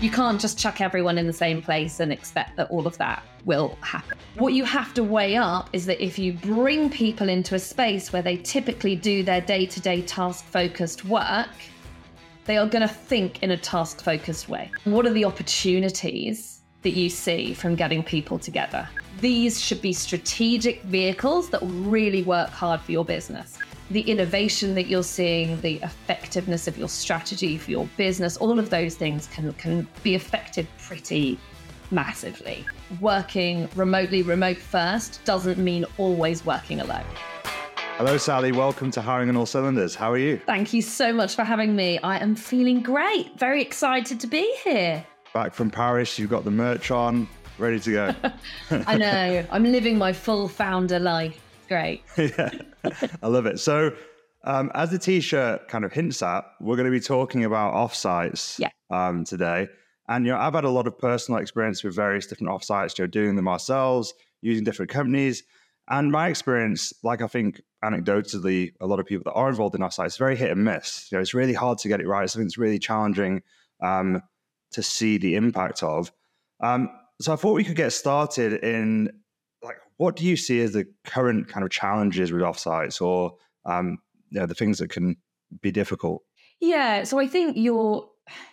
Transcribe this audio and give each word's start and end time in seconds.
You 0.00 0.12
can't 0.12 0.40
just 0.40 0.56
chuck 0.56 0.80
everyone 0.80 1.18
in 1.18 1.26
the 1.26 1.32
same 1.32 1.60
place 1.60 1.98
and 1.98 2.12
expect 2.12 2.56
that 2.56 2.70
all 2.70 2.86
of 2.86 2.96
that 2.98 3.24
will 3.44 3.76
happen. 3.80 4.16
What 4.36 4.52
you 4.52 4.64
have 4.64 4.94
to 4.94 5.02
weigh 5.02 5.36
up 5.36 5.70
is 5.72 5.86
that 5.86 6.00
if 6.00 6.20
you 6.20 6.34
bring 6.34 6.88
people 6.88 7.28
into 7.28 7.56
a 7.56 7.58
space 7.58 8.12
where 8.12 8.22
they 8.22 8.36
typically 8.36 8.94
do 8.94 9.24
their 9.24 9.40
day 9.40 9.66
to 9.66 9.80
day 9.80 10.02
task 10.02 10.44
focused 10.44 11.04
work, 11.04 11.48
they 12.44 12.56
are 12.56 12.66
going 12.68 12.86
to 12.86 12.94
think 12.94 13.42
in 13.42 13.50
a 13.50 13.56
task 13.56 14.00
focused 14.00 14.48
way. 14.48 14.70
What 14.84 15.04
are 15.04 15.12
the 15.12 15.24
opportunities 15.24 16.60
that 16.82 16.90
you 16.90 17.08
see 17.08 17.52
from 17.52 17.74
getting 17.74 18.04
people 18.04 18.38
together? 18.38 18.88
These 19.20 19.60
should 19.60 19.82
be 19.82 19.92
strategic 19.92 20.80
vehicles 20.82 21.50
that 21.50 21.60
really 21.62 22.22
work 22.22 22.50
hard 22.50 22.80
for 22.80 22.92
your 22.92 23.04
business 23.04 23.58
the 23.90 24.02
innovation 24.02 24.74
that 24.74 24.86
you're 24.86 25.02
seeing, 25.02 25.60
the 25.62 25.76
effectiveness 25.76 26.68
of 26.68 26.76
your 26.76 26.88
strategy 26.88 27.56
for 27.56 27.70
your 27.70 27.88
business, 27.96 28.36
all 28.36 28.58
of 28.58 28.68
those 28.68 28.94
things 28.94 29.26
can, 29.28 29.52
can 29.54 29.88
be 30.02 30.14
affected 30.14 30.66
pretty 30.82 31.38
massively. 31.90 32.66
Working 33.00 33.68
remotely, 33.74 34.22
remote 34.22 34.58
first, 34.58 35.24
doesn't 35.24 35.58
mean 35.58 35.86
always 35.96 36.44
working 36.44 36.80
alone. 36.80 37.04
Hello, 37.96 38.18
Sally. 38.18 38.52
Welcome 38.52 38.90
to 38.92 39.00
Hiring 39.00 39.30
on 39.30 39.36
All 39.36 39.46
Cylinders. 39.46 39.94
How 39.94 40.12
are 40.12 40.18
you? 40.18 40.38
Thank 40.46 40.74
you 40.74 40.82
so 40.82 41.12
much 41.12 41.34
for 41.34 41.42
having 41.42 41.74
me. 41.74 41.98
I 42.00 42.18
am 42.18 42.36
feeling 42.36 42.82
great. 42.82 43.38
Very 43.38 43.62
excited 43.62 44.20
to 44.20 44.26
be 44.26 44.54
here. 44.62 45.04
Back 45.32 45.54
from 45.54 45.70
Paris, 45.70 46.18
you've 46.18 46.30
got 46.30 46.44
the 46.44 46.50
merch 46.50 46.90
on, 46.90 47.26
ready 47.56 47.80
to 47.80 47.90
go. 47.90 48.14
I 48.86 48.98
know. 48.98 49.44
I'm 49.50 49.64
living 49.64 49.96
my 49.96 50.12
full 50.12 50.46
founder 50.46 50.98
life. 50.98 51.47
Great. 51.68 52.02
yeah. 52.18 52.50
I 53.22 53.26
love 53.26 53.46
it. 53.46 53.60
So, 53.60 53.92
um, 54.44 54.70
as 54.74 54.90
the 54.90 54.98
t-shirt 54.98 55.68
kind 55.68 55.84
of 55.84 55.92
hints 55.92 56.22
at, 56.22 56.44
we're 56.60 56.76
going 56.76 56.86
to 56.86 56.92
be 56.92 57.00
talking 57.00 57.44
about 57.44 57.74
offsites 57.74 58.58
yeah. 58.58 58.70
um, 58.90 59.24
today. 59.24 59.68
And 60.08 60.24
you 60.24 60.32
know, 60.32 60.38
I've 60.38 60.54
had 60.54 60.64
a 60.64 60.70
lot 60.70 60.86
of 60.86 60.98
personal 60.98 61.40
experience 61.40 61.84
with 61.84 61.94
various 61.94 62.26
different 62.26 62.50
offsites, 62.50 62.98
you 62.98 63.04
know, 63.04 63.08
doing 63.08 63.36
them 63.36 63.46
ourselves, 63.46 64.14
using 64.40 64.64
different 64.64 64.90
companies. 64.90 65.42
And 65.90 66.10
my 66.10 66.28
experience, 66.28 66.92
like 67.02 67.20
I 67.20 67.26
think 67.26 67.62
anecdotally, 67.84 68.72
a 68.80 68.86
lot 68.86 69.00
of 69.00 69.06
people 69.06 69.24
that 69.24 69.38
are 69.38 69.48
involved 69.48 69.74
in 69.74 69.80
offsites, 69.80 70.06
is 70.06 70.16
very 70.16 70.36
hit 70.36 70.50
and 70.50 70.64
miss. 70.64 71.08
You 71.10 71.18
know, 71.18 71.22
it's 71.22 71.34
really 71.34 71.54
hard 71.54 71.78
to 71.78 71.88
get 71.88 72.00
it 72.00 72.06
right. 72.06 72.24
It's 72.24 72.32
something 72.32 72.46
that's 72.46 72.58
really 72.58 72.78
challenging 72.78 73.42
um, 73.82 74.22
to 74.72 74.82
see 74.82 75.18
the 75.18 75.34
impact 75.34 75.82
of. 75.82 76.12
Um, 76.60 76.90
so 77.20 77.32
I 77.32 77.36
thought 77.36 77.54
we 77.54 77.64
could 77.64 77.76
get 77.76 77.92
started 77.92 78.64
in 78.64 79.10
what 79.98 80.16
do 80.16 80.24
you 80.24 80.36
see 80.36 80.60
as 80.60 80.72
the 80.72 80.86
current 81.04 81.48
kind 81.48 81.64
of 81.64 81.70
challenges 81.70 82.32
with 82.32 82.42
offsites 82.42 83.00
or 83.02 83.34
um, 83.66 83.98
you 84.30 84.40
know, 84.40 84.46
the 84.46 84.54
things 84.54 84.78
that 84.78 84.90
can 84.90 85.16
be 85.60 85.70
difficult? 85.70 86.22
Yeah, 86.60 87.04
so 87.04 87.18
I 87.18 87.26
think 87.26 87.56
your 87.56 88.08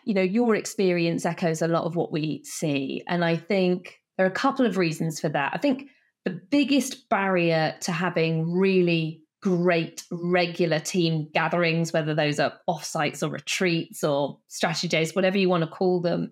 you 0.05 0.13
know 0.13 0.21
your 0.21 0.55
experience 0.55 1.25
echoes 1.25 1.61
a 1.61 1.67
lot 1.67 1.83
of 1.83 1.97
what 1.97 2.09
we 2.09 2.41
see 2.45 3.03
and 3.09 3.25
I 3.25 3.35
think 3.35 3.99
there 4.17 4.25
are 4.25 4.29
a 4.29 4.33
couple 4.33 4.65
of 4.65 4.77
reasons 4.77 5.19
for 5.19 5.27
that. 5.29 5.52
I 5.53 5.57
think 5.57 5.89
the 6.23 6.39
biggest 6.49 7.09
barrier 7.09 7.75
to 7.81 7.91
having 7.91 8.53
really 8.53 9.21
great 9.41 10.03
regular 10.09 10.80
team 10.80 11.30
gatherings, 11.33 11.93
whether 11.93 12.15
those 12.15 12.39
are 12.39 12.53
offsites 12.67 13.21
or 13.21 13.30
retreats 13.30 14.03
or 14.03 14.39
strategy 14.47 14.87
days, 14.87 15.13
whatever 15.13 15.37
you 15.37 15.49
want 15.49 15.63
to 15.63 15.69
call 15.69 16.02
them, 16.02 16.31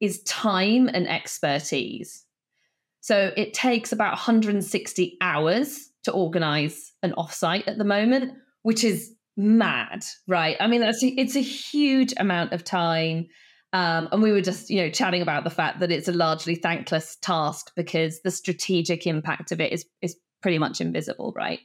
is 0.00 0.22
time 0.22 0.88
and 0.88 1.06
expertise. 1.08 2.24
So 3.00 3.32
it 3.36 3.54
takes 3.54 3.92
about 3.92 4.12
160 4.12 5.16
hours 5.20 5.90
to 6.04 6.12
organize 6.12 6.92
an 7.02 7.12
offsite 7.16 7.66
at 7.66 7.78
the 7.78 7.84
moment, 7.84 8.34
which 8.62 8.84
is 8.84 9.14
mad, 9.36 10.04
right? 10.26 10.56
I 10.60 10.66
mean, 10.66 10.80
that's 10.80 11.00
it's 11.02 11.36
a 11.36 11.40
huge 11.40 12.12
amount 12.16 12.52
of 12.52 12.64
time. 12.64 13.26
Um, 13.72 14.08
and 14.10 14.22
we 14.22 14.32
were 14.32 14.40
just, 14.40 14.68
you 14.68 14.82
know, 14.82 14.90
chatting 14.90 15.22
about 15.22 15.44
the 15.44 15.50
fact 15.50 15.80
that 15.80 15.92
it's 15.92 16.08
a 16.08 16.12
largely 16.12 16.56
thankless 16.56 17.16
task 17.22 17.70
because 17.76 18.20
the 18.22 18.30
strategic 18.30 19.06
impact 19.06 19.52
of 19.52 19.60
it 19.60 19.72
is 19.72 19.86
is 20.02 20.16
pretty 20.42 20.58
much 20.58 20.80
invisible, 20.80 21.32
right? 21.36 21.60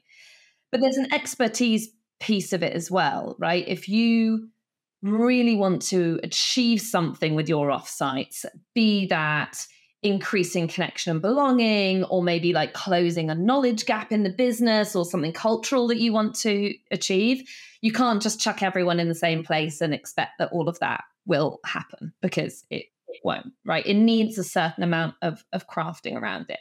But 0.71 0.81
there's 0.81 0.97
an 0.97 1.13
expertise 1.13 1.89
piece 2.19 2.53
of 2.53 2.63
it 2.63 2.73
as 2.73 2.91
well, 2.91 3.35
right? 3.39 3.65
If 3.67 3.89
you 3.89 4.49
really 5.01 5.55
want 5.55 5.81
to 5.83 6.19
achieve 6.23 6.81
something 6.81 7.35
with 7.35 7.49
your 7.49 7.69
offsites, 7.69 8.45
be 8.73 9.07
that 9.07 9.65
increasing 10.03 10.67
connection 10.67 11.11
and 11.11 11.22
belonging, 11.22 12.03
or 12.06 12.22
maybe 12.22 12.53
like 12.53 12.73
closing 12.73 13.29
a 13.29 13.35
knowledge 13.35 13.85
gap 13.85 14.11
in 14.11 14.23
the 14.23 14.29
business 14.29 14.95
or 14.95 15.06
something 15.06 15.33
cultural 15.33 15.88
that 15.88 15.97
you 15.97 16.13
want 16.13 16.35
to 16.35 16.73
achieve, 16.91 17.50
you 17.81 17.91
can't 17.91 18.22
just 18.22 18.39
chuck 18.39 18.61
everyone 18.61 19.00
in 19.00 19.09
the 19.09 19.16
same 19.16 19.44
place 19.44 19.81
and 19.81 19.94
expect 19.94 20.34
that 20.39 20.51
all 20.51 20.69
of 20.69 20.79
that 20.79 21.03
will 21.25 21.59
happen 21.66 22.13
because 22.22 22.66
it, 22.69 22.85
it 23.07 23.19
won't, 23.23 23.53
right? 23.66 23.85
It 23.85 23.95
needs 23.95 24.38
a 24.38 24.44
certain 24.44 24.84
amount 24.84 25.16
of, 25.22 25.44
of 25.53 25.67
crafting 25.67 26.16
around 26.16 26.47
it. 26.50 26.59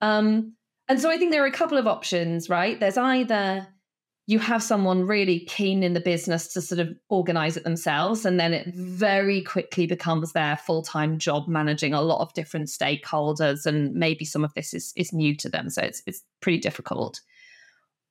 Um, 0.00 0.54
and 0.88 1.00
so 1.00 1.10
I 1.10 1.16
think 1.16 1.32
there 1.32 1.42
are 1.42 1.48
a 1.48 1.52
couple 1.52 1.78
of 1.78 1.86
options, 1.86 2.48
right? 2.48 2.78
There's 2.78 2.98
either 2.98 3.66
you 4.28 4.40
have 4.40 4.62
someone 4.62 5.06
really 5.06 5.40
keen 5.40 5.84
in 5.84 5.92
the 5.92 6.00
business 6.00 6.48
to 6.48 6.60
sort 6.60 6.80
of 6.80 6.92
organize 7.08 7.56
it 7.56 7.62
themselves 7.62 8.26
and 8.26 8.40
then 8.40 8.52
it 8.52 8.66
very 8.74 9.40
quickly 9.40 9.86
becomes 9.86 10.32
their 10.32 10.56
full-time 10.56 11.16
job 11.16 11.46
managing 11.46 11.94
a 11.94 12.02
lot 12.02 12.20
of 12.20 12.34
different 12.34 12.66
stakeholders 12.66 13.66
and 13.66 13.94
maybe 13.94 14.24
some 14.24 14.44
of 14.44 14.52
this 14.54 14.74
is, 14.74 14.92
is 14.96 15.12
new 15.12 15.34
to 15.36 15.48
them 15.48 15.70
so 15.70 15.80
it's, 15.80 16.02
it's 16.06 16.22
pretty 16.40 16.58
difficult. 16.58 17.20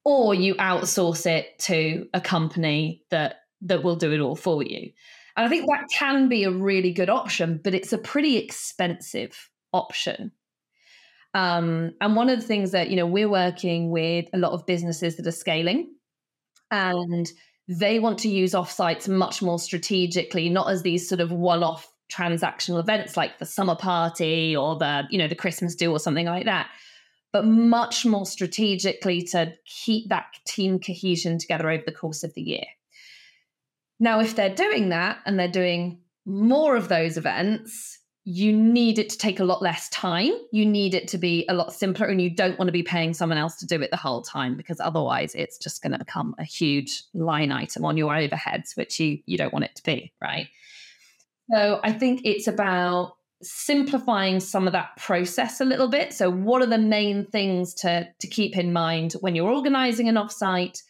Or 0.05 0.33
you 0.33 0.55
outsource 0.55 1.25
it 1.25 1.57
to 1.59 2.07
a 2.13 2.21
company 2.21 3.03
that 3.09 3.41
that 3.61 3.83
will 3.83 3.95
do 3.95 4.11
it 4.11 4.19
all 4.19 4.35
for 4.35 4.63
you. 4.63 4.91
And 5.37 5.45
i 5.45 5.49
think 5.49 5.65
that 5.67 5.87
can 5.91 6.29
be 6.29 6.45
a 6.45 6.51
really 6.51 6.93
good 6.93 7.09
option 7.09 7.59
but 7.61 7.73
it's 7.73 7.91
a 7.91 7.97
pretty 7.97 8.37
expensive 8.37 9.49
option. 9.73 10.31
Um, 11.33 11.93
and 11.99 12.15
one 12.15 12.29
of 12.29 12.39
the 12.39 12.47
things 12.47 12.71
that 12.71 12.89
you 12.89 12.95
know 12.95 13.05
we're 13.05 13.27
working 13.27 13.91
with 13.91 14.27
a 14.31 14.37
lot 14.37 14.53
of 14.53 14.65
businesses 14.65 15.17
that 15.17 15.27
are 15.27 15.31
scaling 15.31 15.94
and 16.71 17.31
they 17.67 17.99
want 17.99 18.19
to 18.19 18.29
use 18.29 18.53
offsites 18.53 19.07
much 19.07 19.41
more 19.41 19.59
strategically, 19.59 20.49
not 20.49 20.69
as 20.69 20.83
these 20.83 21.07
sort 21.07 21.21
of 21.21 21.31
one-off 21.31 21.91
transactional 22.11 22.79
events 22.79 23.17
like 23.17 23.39
the 23.39 23.45
summer 23.45 23.75
party 23.75 24.55
or 24.55 24.77
the 24.77 25.03
you 25.09 25.17
know 25.17 25.27
the 25.27 25.33
Christmas 25.35 25.73
do 25.73 25.91
or 25.91 25.99
something 25.99 26.27
like 26.27 26.45
that, 26.45 26.69
but 27.33 27.45
much 27.45 28.05
more 28.05 28.25
strategically 28.25 29.21
to 29.21 29.51
keep 29.65 30.09
that 30.09 30.25
team 30.45 30.79
cohesion 30.79 31.37
together 31.37 31.69
over 31.69 31.83
the 31.85 31.91
course 31.91 32.23
of 32.23 32.33
the 32.35 32.41
year. 32.41 32.65
Now, 33.99 34.19
if 34.19 34.35
they're 34.35 34.53
doing 34.53 34.89
that 34.89 35.19
and 35.25 35.39
they're 35.39 35.47
doing 35.47 35.99
more 36.25 36.75
of 36.75 36.89
those 36.89 37.17
events, 37.17 37.99
you 38.27 38.51
need 38.51 38.97
it 38.97 39.07
to 39.11 39.17
take 39.19 39.39
a 39.39 39.43
lot 39.43 39.61
less 39.61 39.87
time. 39.89 40.33
You 40.51 40.65
need 40.65 40.95
it 40.95 41.07
to 41.09 41.19
be 41.19 41.45
a 41.47 41.53
lot 41.53 41.73
simpler, 41.73 42.07
and 42.07 42.19
you 42.19 42.31
don't 42.31 42.57
want 42.57 42.67
to 42.67 42.73
be 42.73 42.81
paying 42.81 43.13
someone 43.13 43.37
else 43.37 43.55
to 43.57 43.67
do 43.67 43.79
it 43.81 43.91
the 43.91 43.97
whole 43.97 44.23
time 44.23 44.57
because 44.57 44.79
otherwise 44.79 45.35
it's 45.35 45.59
just 45.59 45.83
going 45.83 45.91
to 45.91 45.99
become 45.99 46.33
a 46.39 46.43
huge 46.43 47.03
line 47.13 47.51
item 47.51 47.85
on 47.85 47.97
your 47.97 48.11
overheads, 48.11 48.75
which 48.75 48.99
you 48.99 49.19
you 49.27 49.37
don't 49.37 49.53
want 49.53 49.65
it 49.65 49.75
to 49.75 49.83
be, 49.83 50.11
right? 50.19 50.47
So 51.51 51.79
I 51.83 51.91
think 51.91 52.21
it's 52.25 52.47
about 52.47 53.17
simplifying 53.43 54.39
some 54.39 54.65
of 54.65 54.73
that 54.73 54.97
process 54.97 55.61
a 55.61 55.65
little 55.65 55.87
bit. 55.87 56.11
So 56.11 56.31
what 56.31 56.63
are 56.63 56.67
the 56.67 56.79
main 56.79 57.27
things 57.27 57.75
to 57.75 58.07
to 58.19 58.27
keep 58.27 58.57
in 58.57 58.73
mind 58.73 59.13
when 59.21 59.35
you're 59.35 59.51
organizing 59.51 60.09
an 60.09 60.15
offsite? 60.15 60.81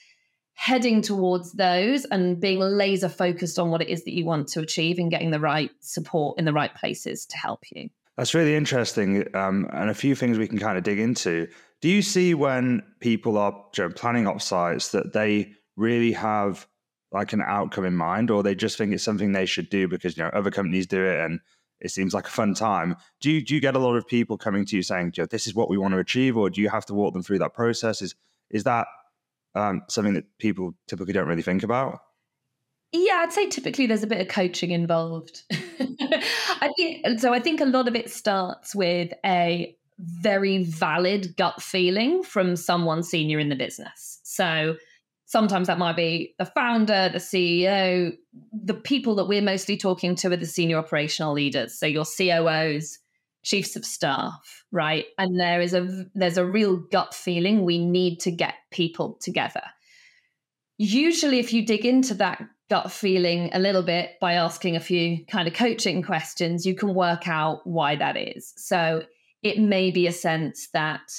Heading 0.55 1.01
towards 1.01 1.51
those 1.53 2.05
and 2.05 2.39
being 2.39 2.59
laser 2.59 3.09
focused 3.09 3.59
on 3.59 3.69
what 3.69 3.81
it 3.81 3.89
is 3.89 4.03
that 4.05 4.13
you 4.13 4.25
want 4.25 4.47
to 4.47 4.61
achieve 4.61 4.97
and 4.97 5.11
getting 5.11 5.29
the 5.31 5.39
right 5.39 5.69
support 5.81 6.39
in 6.39 6.45
the 6.45 6.53
right 6.53 6.73
places 6.73 7.25
to 7.25 7.37
help 7.37 7.63
you. 7.71 7.89
That's 8.17 8.33
really 8.33 8.55
interesting, 8.55 9.27
um, 9.35 9.69
and 9.73 9.89
a 9.89 9.93
few 9.93 10.15
things 10.15 10.37
we 10.37 10.47
can 10.47 10.57
kind 10.57 10.77
of 10.77 10.85
dig 10.85 10.99
into. 10.99 11.47
Do 11.81 11.89
you 11.89 12.01
see 12.01 12.33
when 12.33 12.81
people 13.01 13.37
are 13.37 13.51
you 13.75 13.83
know, 13.83 13.89
planning 13.89 14.23
that 14.23 15.11
they 15.13 15.53
really 15.75 16.13
have 16.13 16.65
like 17.11 17.33
an 17.33 17.41
outcome 17.41 17.85
in 17.85 17.95
mind, 17.95 18.31
or 18.31 18.41
they 18.41 18.55
just 18.55 18.77
think 18.77 18.93
it's 18.93 19.03
something 19.03 19.33
they 19.33 19.45
should 19.45 19.69
do 19.69 19.89
because 19.89 20.17
you 20.17 20.23
know 20.23 20.29
other 20.29 20.51
companies 20.51 20.87
do 20.87 21.05
it 21.05 21.19
and 21.19 21.41
it 21.81 21.91
seems 21.91 22.13
like 22.13 22.27
a 22.27 22.31
fun 22.31 22.53
time? 22.53 22.95
Do 23.19 23.29
you 23.29 23.43
do 23.43 23.53
you 23.53 23.59
get 23.59 23.75
a 23.75 23.79
lot 23.79 23.97
of 23.97 24.07
people 24.07 24.37
coming 24.37 24.65
to 24.65 24.77
you 24.77 24.81
saying, 24.81 25.13
"This 25.29 25.45
is 25.45 25.53
what 25.53 25.69
we 25.69 25.77
want 25.77 25.93
to 25.93 25.99
achieve," 25.99 26.37
or 26.37 26.49
do 26.49 26.61
you 26.61 26.69
have 26.69 26.85
to 26.85 26.93
walk 26.93 27.13
them 27.13 27.23
through 27.23 27.39
that 27.39 27.53
process? 27.53 28.01
Is 28.01 28.15
is 28.49 28.63
that 28.63 28.87
um, 29.55 29.81
something 29.89 30.13
that 30.13 30.25
people 30.37 30.75
typically 30.87 31.13
don't 31.13 31.27
really 31.27 31.41
think 31.41 31.63
about? 31.63 31.99
Yeah, 32.91 33.23
I'd 33.23 33.33
say 33.33 33.49
typically 33.49 33.87
there's 33.87 34.03
a 34.03 34.07
bit 34.07 34.21
of 34.21 34.27
coaching 34.27 34.71
involved. 34.71 35.43
I 35.51 36.71
think 36.77 37.19
so. 37.19 37.33
I 37.33 37.39
think 37.39 37.59
a 37.59 37.65
lot 37.65 37.87
of 37.87 37.95
it 37.95 38.09
starts 38.09 38.73
with 38.73 39.11
a 39.25 39.75
very 39.99 40.63
valid 40.63 41.35
gut 41.37 41.61
feeling 41.61 42.23
from 42.23 42.55
someone 42.55 43.03
senior 43.03 43.39
in 43.39 43.49
the 43.49 43.55
business. 43.55 44.19
So 44.23 44.75
sometimes 45.25 45.67
that 45.67 45.77
might 45.77 45.95
be 45.95 46.35
the 46.37 46.45
founder, 46.45 47.09
the 47.09 47.19
CEO, 47.19 48.15
the 48.53 48.73
people 48.73 49.15
that 49.15 49.27
we're 49.27 49.41
mostly 49.41 49.77
talking 49.77 50.15
to 50.15 50.31
are 50.31 50.37
the 50.37 50.45
senior 50.45 50.77
operational 50.77 51.33
leaders. 51.33 51.77
So 51.77 51.85
your 51.85 52.05
COOs, 52.05 52.99
chiefs 53.45 53.75
of 53.75 53.85
staff 53.85 54.63
right 54.71 55.05
and 55.17 55.39
there 55.39 55.61
is 55.61 55.73
a 55.73 56.05
there's 56.15 56.37
a 56.37 56.45
real 56.45 56.77
gut 56.91 57.13
feeling 57.13 57.63
we 57.63 57.77
need 57.77 58.19
to 58.19 58.31
get 58.31 58.55
people 58.71 59.17
together 59.21 59.61
usually 60.77 61.39
if 61.39 61.53
you 61.53 61.65
dig 61.65 61.85
into 61.85 62.13
that 62.13 62.41
gut 62.69 62.91
feeling 62.91 63.49
a 63.53 63.59
little 63.59 63.83
bit 63.83 64.11
by 64.19 64.33
asking 64.33 64.75
a 64.75 64.79
few 64.79 65.23
kind 65.25 65.47
of 65.47 65.53
coaching 65.53 66.01
questions, 66.01 66.65
you 66.65 66.75
can 66.75 66.93
work 66.93 67.27
out 67.27 67.65
why 67.65 67.95
that 67.95 68.17
is. 68.17 68.53
So 68.57 69.03
it 69.43 69.59
may 69.59 69.91
be 69.91 70.07
a 70.07 70.11
sense 70.11 70.69
that 70.73 71.11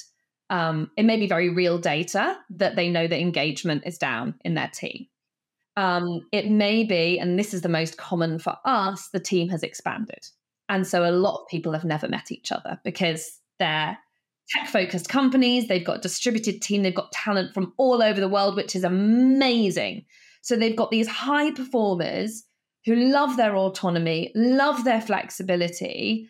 um, 0.51 0.91
it 0.97 1.05
may 1.05 1.17
be 1.19 1.27
very 1.27 1.49
real 1.49 1.79
data 1.79 2.37
that 2.51 2.77
they 2.77 2.89
know 2.89 3.07
that 3.07 3.21
engagement 3.21 3.85
is 3.87 3.99
down 3.99 4.35
in 4.45 4.55
their 4.55 4.69
team. 4.69 5.07
Um, 5.77 6.27
it 6.33 6.51
may 6.51 6.85
be, 6.85 7.19
and 7.19 7.39
this 7.39 7.53
is 7.53 7.61
the 7.61 7.69
most 7.69 7.99
common 7.99 8.39
for 8.39 8.57
us, 8.65 9.09
the 9.13 9.21
team 9.21 9.49
has 9.51 9.63
expanded. 9.63 10.27
And 10.69 10.87
so 10.87 11.09
a 11.09 11.13
lot 11.13 11.41
of 11.41 11.49
people 11.49 11.73
have 11.73 11.85
never 11.85 12.09
met 12.09 12.33
each 12.33 12.51
other 12.51 12.81
because 12.85 13.39
they're 13.59 13.99
tech 14.49 14.69
focused 14.69 15.09
companies. 15.09 15.69
They've 15.69 15.85
got 15.85 16.03
distributed 16.03 16.63
team. 16.63 16.83
They've 16.83 16.95
got 16.95 17.13
talent 17.13 17.55
from 17.55 17.73
all 17.77 18.03
over 18.03 18.21
the 18.21 18.29
world, 18.29 18.57
which 18.57 18.77
is 18.77 18.85
amazing. 18.85 20.05
So 20.43 20.57
they've 20.57 20.77
got 20.77 20.91
these 20.91 21.09
high 21.09 21.51
performers 21.53 22.45
who 22.85 22.95
love 22.95 23.37
their 23.37 23.57
autonomy, 23.57 24.31
love 24.35 24.85
their 24.85 25.01
flexibility. 25.01 26.29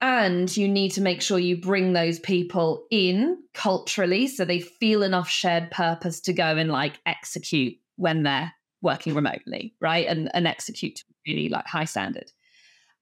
And 0.00 0.54
you 0.56 0.66
need 0.66 0.90
to 0.92 1.00
make 1.00 1.22
sure 1.22 1.38
you 1.38 1.60
bring 1.60 1.92
those 1.92 2.18
people 2.18 2.86
in 2.90 3.38
culturally 3.54 4.26
so 4.26 4.44
they 4.44 4.58
feel 4.58 5.04
enough 5.04 5.28
shared 5.28 5.70
purpose 5.70 6.20
to 6.22 6.32
go 6.32 6.44
and 6.56 6.70
like 6.70 6.98
execute 7.06 7.74
when 7.94 8.24
they're 8.24 8.52
working 8.80 9.14
remotely, 9.14 9.76
right? 9.80 10.08
And, 10.08 10.28
and 10.34 10.48
execute 10.48 11.04
really 11.24 11.48
like 11.48 11.66
high 11.66 11.84
standard. 11.84 12.32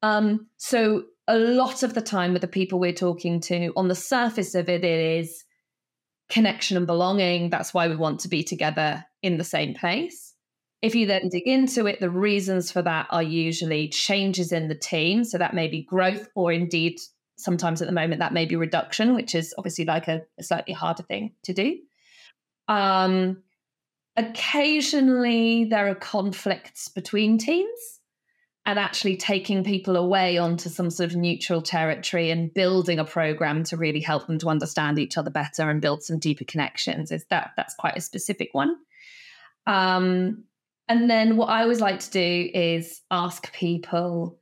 Um, 0.03 0.47
so 0.57 1.05
a 1.29 1.39
lot 1.39 1.83
of 1.83 1.95
the 1.95 2.01
time 2.01 2.33
with 2.33 2.43
the 2.43 2.49
people 2.49 2.79
we're 2.79 2.93
talking 2.93 3.41
to, 3.41 3.73
on 3.77 3.89
the 3.89 3.95
surface 3.95 4.55
of 4.55 4.69
it, 4.69 4.85
it 4.85 5.19
is 5.19 5.45
connection 6.29 6.77
and 6.77 6.87
belonging. 6.87 7.51
That's 7.51 7.75
why 7.75 7.89
we 7.89 7.97
want 7.97 8.21
to 8.21 8.29
be 8.29 8.43
together 8.43 9.05
in 9.23 9.37
the 9.37 9.45
same 9.45 9.75
place. 9.75 10.35
If 10.83 10.95
you 10.95 11.07
then 11.07 11.29
dig 11.29 11.47
into 11.47 11.87
it, 11.87 12.01
the 12.01 12.11
reasons 12.11 12.73
for 12.73 12.81
that 12.83 13.07
are 13.11 13.23
usually 13.23 13.89
changes 13.89 14.51
in 14.51 14.69
the 14.69 14.75
team. 14.75 15.25
So 15.25 15.37
that 15.37 15.55
may 15.55 15.69
be 15.69 15.83
growth, 15.83 16.29
or 16.35 16.53
indeed, 16.53 16.99
sometimes 17.37 17.83
at 17.83 17.87
the 17.87 17.93
moment, 17.93 18.21
that 18.21 18.33
may 18.33 18.47
be 18.47 18.57
reduction, 18.57 19.15
which 19.15 19.35
is 19.35 19.55
obviously 19.59 19.85
like 19.85 20.09
a, 20.09 20.23
a 20.39 20.43
slightly 20.43 20.73
harder 20.73 21.03
thing 21.03 21.35
to 21.45 21.53
do. 21.53 21.77
Um, 22.67 23.43
occasionally, 24.17 25.65
there 25.65 25.89
are 25.89 25.95
conflicts 25.95 26.89
between 26.89 27.37
teams 27.37 28.00
and 28.67 28.79
actually 28.79 29.17
taking 29.17 29.65
people 29.65 29.97
away 29.97 30.39
onto 30.39 30.69
some 30.69 30.91
sort 30.91 31.11
of 31.11 31.17
neutral 31.17 31.63
territory 31.63 32.31
and 32.31 32.53
building 32.53 32.99
a 32.99 33.05
program 33.05 33.65
to 33.65 33.77
really 33.77 34.01
help 34.01 34.27
them 34.27 34.39
to 34.39 34.49
understand 34.49 34.99
each 34.99 35.17
other 35.17 35.31
better 35.31 35.71
and 35.71 35.81
build 35.81 36.03
some 36.03 36.19
deeper 36.19 36.45
connections 36.45 37.11
is 37.11 37.25
that 37.31 37.53
that's 37.57 37.75
quite 37.75 37.97
a 37.97 38.03
specific 38.03 38.51
one. 38.53 38.77
Um, 39.67 40.45
and 40.89 41.09
then 41.09 41.37
what 41.37 41.49
i 41.49 41.63
always 41.63 41.81
like 41.81 42.01
to 42.01 42.11
do 42.11 42.51
is 42.53 43.01
ask 43.11 43.53
people 43.53 44.41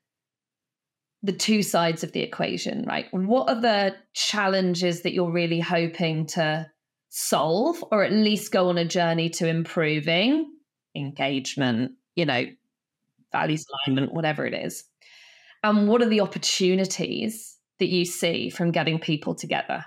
the 1.23 1.33
two 1.33 1.63
sides 1.63 2.03
of 2.03 2.13
the 2.13 2.21
equation 2.21 2.85
right? 2.87 3.07
What 3.11 3.49
are 3.49 3.61
the 3.61 3.97
challenges 4.15 5.03
that 5.03 5.13
you're 5.13 5.31
really 5.31 5.61
hoping 5.61 6.27
to 6.29 6.71
solve 7.11 7.85
or 7.91 8.05
at 8.05 8.13
least 8.13 8.53
go 8.53 8.69
on 8.69 8.79
a 8.79 8.85
journey 8.85 9.29
to 9.31 9.47
improving? 9.47 10.51
Engagement 10.97 11.93
you 12.19 12.27
know 12.27 12.45
values 13.33 13.65
alignment, 13.87 14.13
whatever 14.13 14.47
it 14.47 14.55
is. 14.55 14.85
And 15.63 15.89
what 15.89 16.03
are 16.03 16.09
the 16.09 16.21
opportunities 16.21 17.57
that 17.79 17.89
you 17.89 18.05
see 18.05 18.51
from 18.51 18.71
getting 18.71 18.99
people 18.99 19.35
together? 19.35 19.85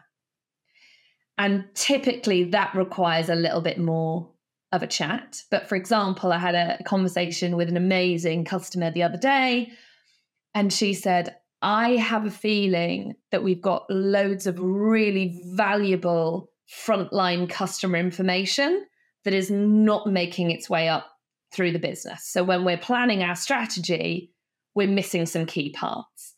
And 1.37 1.65
typically 1.73 2.43
that 2.45 2.75
requires 2.75 3.29
a 3.29 3.35
little 3.35 3.61
bit 3.61 3.77
more 3.77 4.31
of 4.71 4.83
a 4.83 4.87
chat. 4.87 5.41
But 5.49 5.67
for 5.67 5.75
example, 5.75 6.31
I 6.31 6.37
had 6.37 6.55
a 6.55 6.83
conversation 6.85 7.55
with 7.55 7.67
an 7.69 7.77
amazing 7.77 8.45
customer 8.45 8.91
the 8.91 9.03
other 9.03 9.17
day, 9.17 9.71
and 10.53 10.71
she 10.71 10.93
said, 10.93 11.35
I 11.61 11.91
have 11.97 12.25
a 12.25 12.31
feeling 12.31 13.15
that 13.31 13.43
we've 13.43 13.61
got 13.61 13.85
loads 13.89 14.47
of 14.47 14.59
really 14.59 15.41
valuable 15.53 16.49
frontline 16.85 17.49
customer 17.49 17.97
information 17.97 18.85
that 19.23 19.33
is 19.33 19.51
not 19.51 20.07
making 20.07 20.51
its 20.51 20.69
way 20.69 20.89
up 20.89 21.10
through 21.53 21.71
the 21.71 21.79
business. 21.79 22.25
So 22.25 22.43
when 22.43 22.63
we're 22.63 22.77
planning 22.77 23.23
our 23.23 23.35
strategy, 23.35 24.31
we're 24.75 24.87
missing 24.87 25.25
some 25.25 25.45
key 25.45 25.71
parts. 25.71 26.33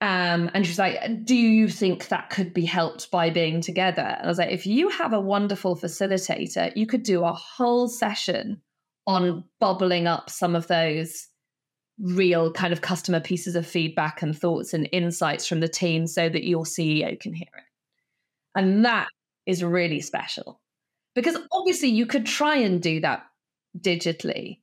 Um, 0.00 0.50
and 0.52 0.66
she's 0.66 0.78
like, 0.78 1.24
Do 1.24 1.34
you 1.34 1.68
think 1.68 2.08
that 2.08 2.30
could 2.30 2.52
be 2.52 2.64
helped 2.64 3.10
by 3.10 3.30
being 3.30 3.60
together? 3.60 4.02
And 4.02 4.24
I 4.24 4.28
was 4.28 4.38
like, 4.38 4.50
If 4.50 4.66
you 4.66 4.88
have 4.90 5.12
a 5.12 5.20
wonderful 5.20 5.76
facilitator, 5.76 6.74
you 6.76 6.86
could 6.86 7.02
do 7.02 7.24
a 7.24 7.32
whole 7.32 7.88
session 7.88 8.60
on 9.06 9.44
bubbling 9.60 10.06
up 10.06 10.30
some 10.30 10.54
of 10.54 10.66
those 10.66 11.28
real 11.98 12.52
kind 12.52 12.72
of 12.72 12.80
customer 12.80 13.20
pieces 13.20 13.54
of 13.54 13.66
feedback 13.66 14.20
and 14.20 14.36
thoughts 14.36 14.74
and 14.74 14.88
insights 14.92 15.46
from 15.46 15.60
the 15.60 15.68
team 15.68 16.06
so 16.06 16.28
that 16.28 16.44
your 16.44 16.64
CEO 16.64 17.18
can 17.18 17.32
hear 17.32 17.48
it. 17.56 17.64
And 18.54 18.84
that 18.84 19.08
is 19.46 19.62
really 19.62 20.00
special 20.00 20.60
because 21.14 21.36
obviously 21.52 21.88
you 21.88 22.06
could 22.06 22.26
try 22.26 22.56
and 22.56 22.82
do 22.82 23.00
that 23.00 23.24
digitally, 23.78 24.58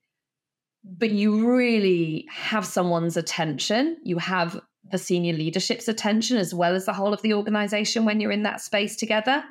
mm-hmm. 0.86 0.94
but 0.98 1.12
you 1.12 1.54
really 1.54 2.28
have 2.31 2.66
someone's 2.66 3.18
attention. 3.18 3.98
You 4.04 4.18
have 4.18 4.60
the 4.92 4.98
senior 4.98 5.34
leadership's 5.34 5.88
attention 5.88 6.38
as 6.38 6.54
well 6.54 6.75
as 6.75 6.86
the 6.86 6.94
whole 6.94 7.13
of 7.13 7.22
the 7.22 7.34
organization 7.34 8.06
when 8.06 8.19
you're 8.19 8.31
in 8.31 8.44
that 8.44 8.62
space 8.62 8.96
together. 8.96 9.44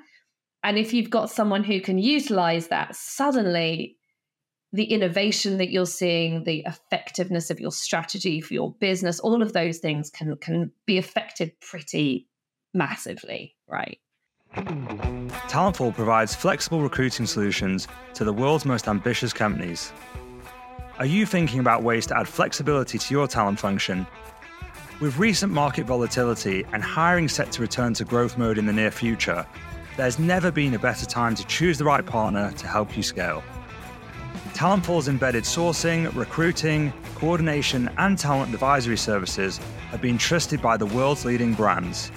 And 0.62 0.77
if 0.77 0.93
you've 0.93 1.11
got 1.11 1.31
someone 1.31 1.65
who 1.65 1.81
can 1.81 1.99
utilize 1.99 2.69
that, 2.69 2.95
suddenly 2.95 3.97
the 4.73 4.85
innovation 4.85 5.59
that 5.59 5.71
you're 5.71 5.87
seeing, 5.87 6.45
the 6.45 6.65
effectiveness 6.67 7.51
of 7.51 7.61
your 7.61 7.73
strategy 7.73 8.41
for 8.41 8.55
your 8.55 8.75
business, 8.75 9.19
all 9.19 9.43
of 9.43 9.53
those 9.53 9.79
things 9.79 10.11
can 10.11 10.37
can 10.37 10.71
be 10.87 10.99
affected 10.99 11.53
pretty 11.61 12.29
massively, 12.75 13.57
right? 13.67 13.99
Talentful 14.55 15.94
provides 15.94 16.35
flexible 16.35 16.82
recruiting 16.82 17.26
solutions 17.26 17.87
to 18.14 18.25
the 18.25 18.32
world's 18.32 18.64
most 18.64 18.88
ambitious 18.88 19.32
companies. 19.32 19.93
Are 20.99 21.06
you 21.06 21.25
thinking 21.25 21.61
about 21.61 21.82
ways 21.82 22.06
to 22.08 22.19
add 22.19 22.26
flexibility 22.29 22.99
to 22.99 23.14
your 23.14 23.29
talent 23.29 23.61
function? 23.61 24.06
With 25.00 25.17
recent 25.19 25.52
market 25.52 25.87
volatility 25.87 26.64
and 26.73 26.82
hiring 26.82 27.29
set 27.29 27.52
to 27.52 27.62
return 27.62 27.94
to 27.94 28.05
growth 28.05 28.37
mode 28.37 28.58
in 28.58 28.67
the 28.67 28.73
near 28.73 28.91
future, 28.91 29.47
there's 29.97 30.19
never 30.19 30.50
been 30.50 30.75
a 30.75 30.79
better 30.79 31.06
time 31.06 31.35
to 31.37 31.47
choose 31.47 31.79
the 31.79 31.85
right 31.85 32.05
partner 32.05 32.50
to 32.52 32.67
help 32.67 32.97
you 32.97 33.02
scale. 33.02 33.43
Talentful's 34.52 35.08
embedded 35.08 35.44
sourcing, 35.44 36.14
recruiting, 36.14 36.93
coordination, 37.14 37.88
and 37.99 38.19
talent 38.19 38.52
advisory 38.52 38.99
services 38.99 39.59
have 39.90 40.02
been 40.02 40.19
trusted 40.19 40.61
by 40.61 40.76
the 40.76 40.87
world's 40.87 41.25
leading 41.25 41.54
brands 41.54 42.11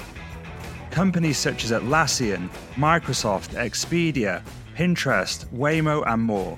companies 0.93 1.39
such 1.39 1.65
as 1.65 1.71
Atlassian, 1.71 2.49
Microsoft, 2.75 3.55
Expedia, 3.55 4.43
Pinterest, 4.75 5.45
Waymo, 5.47 6.03
and 6.05 6.21
more. 6.21 6.55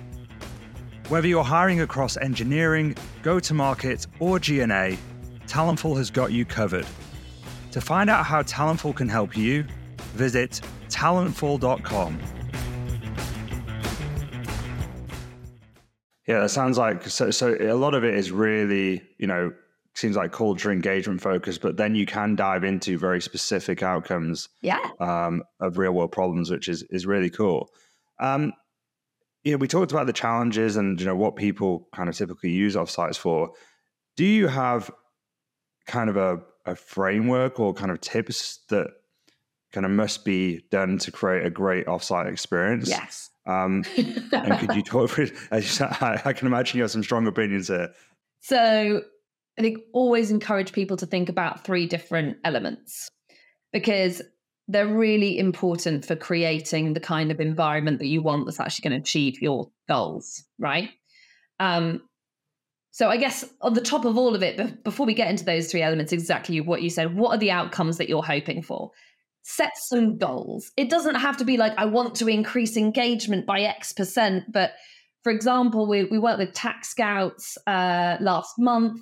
Whether 1.08 1.28
you're 1.30 1.44
hiring 1.44 1.80
across 1.80 2.18
engineering, 2.18 2.98
go 3.24 3.40
to 3.40 3.54
market, 3.54 4.06
or 4.20 4.38
G&A, 4.38 4.98
Talentful 5.48 5.96
has 5.96 6.10
got 6.10 6.34
you 6.34 6.44
covered. 6.44 6.86
To 7.72 7.80
find 7.80 8.10
out 8.10 8.26
how 8.26 8.44
Talentful 8.44 8.96
can 8.96 9.08
help 9.08 9.38
you, 9.38 9.64
visit 10.16 10.60
talentful.com. 10.90 12.20
Yeah, 16.28 16.42
that 16.42 16.50
sounds 16.50 16.78
like 16.78 17.08
so. 17.08 17.32
So 17.32 17.56
a 17.60 17.74
lot 17.74 17.94
of 17.94 18.04
it 18.04 18.16
is 18.16 18.32
really, 18.32 19.02
you 19.18 19.28
know, 19.28 19.54
seems 19.96 20.16
like 20.18 20.32
culture 20.32 20.72
engagement 20.72 21.22
focused, 21.22 21.62
but 21.62 21.78
then 21.78 21.96
you 21.96 22.06
can 22.06 22.36
dive 22.36 22.64
into 22.64 22.98
very 22.98 23.22
specific 23.22 23.82
outcomes 23.82 24.50
yeah. 24.62 24.80
um, 25.00 25.42
of 25.60 25.78
real 25.78 25.94
world 25.94 26.12
problems, 26.12 26.52
which 26.52 26.68
is 26.68 26.84
is 26.84 27.06
really 27.06 27.30
cool. 27.30 27.70
Um, 28.20 28.54
you 29.44 29.52
know, 29.52 29.58
we 29.58 29.68
talked 29.68 29.92
about 29.92 30.06
the 30.06 30.14
challenges 30.14 30.76
and 30.76 31.00
you 31.00 31.06
know 31.06 31.16
what 31.16 31.36
people 31.36 31.88
kind 31.94 32.10
of 32.10 32.16
typically 32.16 32.52
use 32.52 32.76
offsites 32.76 33.18
for. 33.18 33.52
Do 34.18 34.26
you 34.26 34.48
have 34.48 34.92
kind 35.88 36.10
of 36.10 36.18
a, 36.18 36.42
a 36.66 36.76
framework 36.76 37.60
or 37.60 37.74
kind 37.74 37.92
of 37.92 38.02
tips 38.02 38.60
that 38.70 38.88
kind 39.72 39.86
of 39.86 39.92
must 39.92 40.26
be 40.26 40.64
done 40.72 40.98
to 41.00 41.12
create 41.12 41.46
a 41.46 41.50
great 41.50 41.86
offsite 41.86 42.32
experience? 42.32 42.90
Yes. 42.90 43.30
Um, 43.46 43.84
and 44.32 44.60
could 44.60 44.76
you 44.76 44.82
talk? 44.84 45.18
I, 45.52 46.22
I 46.26 46.34
can 46.34 46.48
imagine 46.48 46.78
you 46.78 46.84
have 46.84 46.92
some 46.92 47.04
strong 47.04 47.28
opinions 47.28 47.68
here. 47.68 47.94
So 48.42 49.04
I 49.58 49.62
think 49.62 49.80
always 49.94 50.32
encourage 50.32 50.74
people 50.74 50.98
to 50.98 51.06
think 51.06 51.30
about 51.30 51.64
three 51.64 51.88
different 51.88 52.38
elements 52.44 53.10
because 53.72 54.22
they're 54.68 54.88
really 54.88 55.38
important 55.38 56.06
for 56.06 56.16
creating 56.16 56.94
the 56.94 57.00
kind 57.00 57.32
of 57.32 57.40
environment 57.40 58.00
that 58.00 58.08
you 58.08 58.22
want 58.22 58.46
that's 58.46 58.60
actually 58.60 58.90
going 58.90 59.00
to 59.00 59.04
achieve 59.04 59.42
your 59.42 59.70
goals, 59.88 60.44
right? 60.60 60.90
Um, 61.60 62.02
so 62.92 63.10
I 63.10 63.18
guess 63.18 63.46
on 63.62 63.74
the 63.74 63.82
top 63.82 64.06
of 64.06 64.18
all 64.18 64.36
of 64.36 64.42
it, 64.42 64.84
before 64.84 65.06
we 65.06 65.14
get 65.14 65.30
into 65.30 65.44
those 65.44 65.70
three 65.70 65.82
elements, 65.82 66.12
exactly 66.12 66.62
what 66.62 66.82
you 66.82 66.90
said, 66.90 67.16
what 67.16 67.36
are 67.36 67.38
the 67.38 67.52
outcomes 67.52 67.98
that 67.98 68.10
you're 68.10 68.24
hoping 68.24 68.64
for? 68.64 68.92
Set 69.44 69.78
some 69.78 70.18
goals. 70.18 70.72
It 70.78 70.90
doesn't 70.90 71.16
have 71.16 71.38
to 71.38 71.46
be 71.46 71.58
like, 71.58 71.74
I 71.78 71.86
want 71.86 72.16
to 72.16 72.28
increase 72.28 72.78
engagement 72.78 73.46
by 73.46 73.62
X 73.62 73.94
percent, 73.94 74.52
but 74.52 74.72
for 75.24 75.32
example, 75.32 75.88
we, 75.88 76.06
we 76.06 76.20
worked 76.20 76.40
with 76.40 76.54
Tax 76.54 76.90
Scouts 76.90 77.58
uh, 77.68 78.18
last 78.20 78.54
month, 78.58 79.02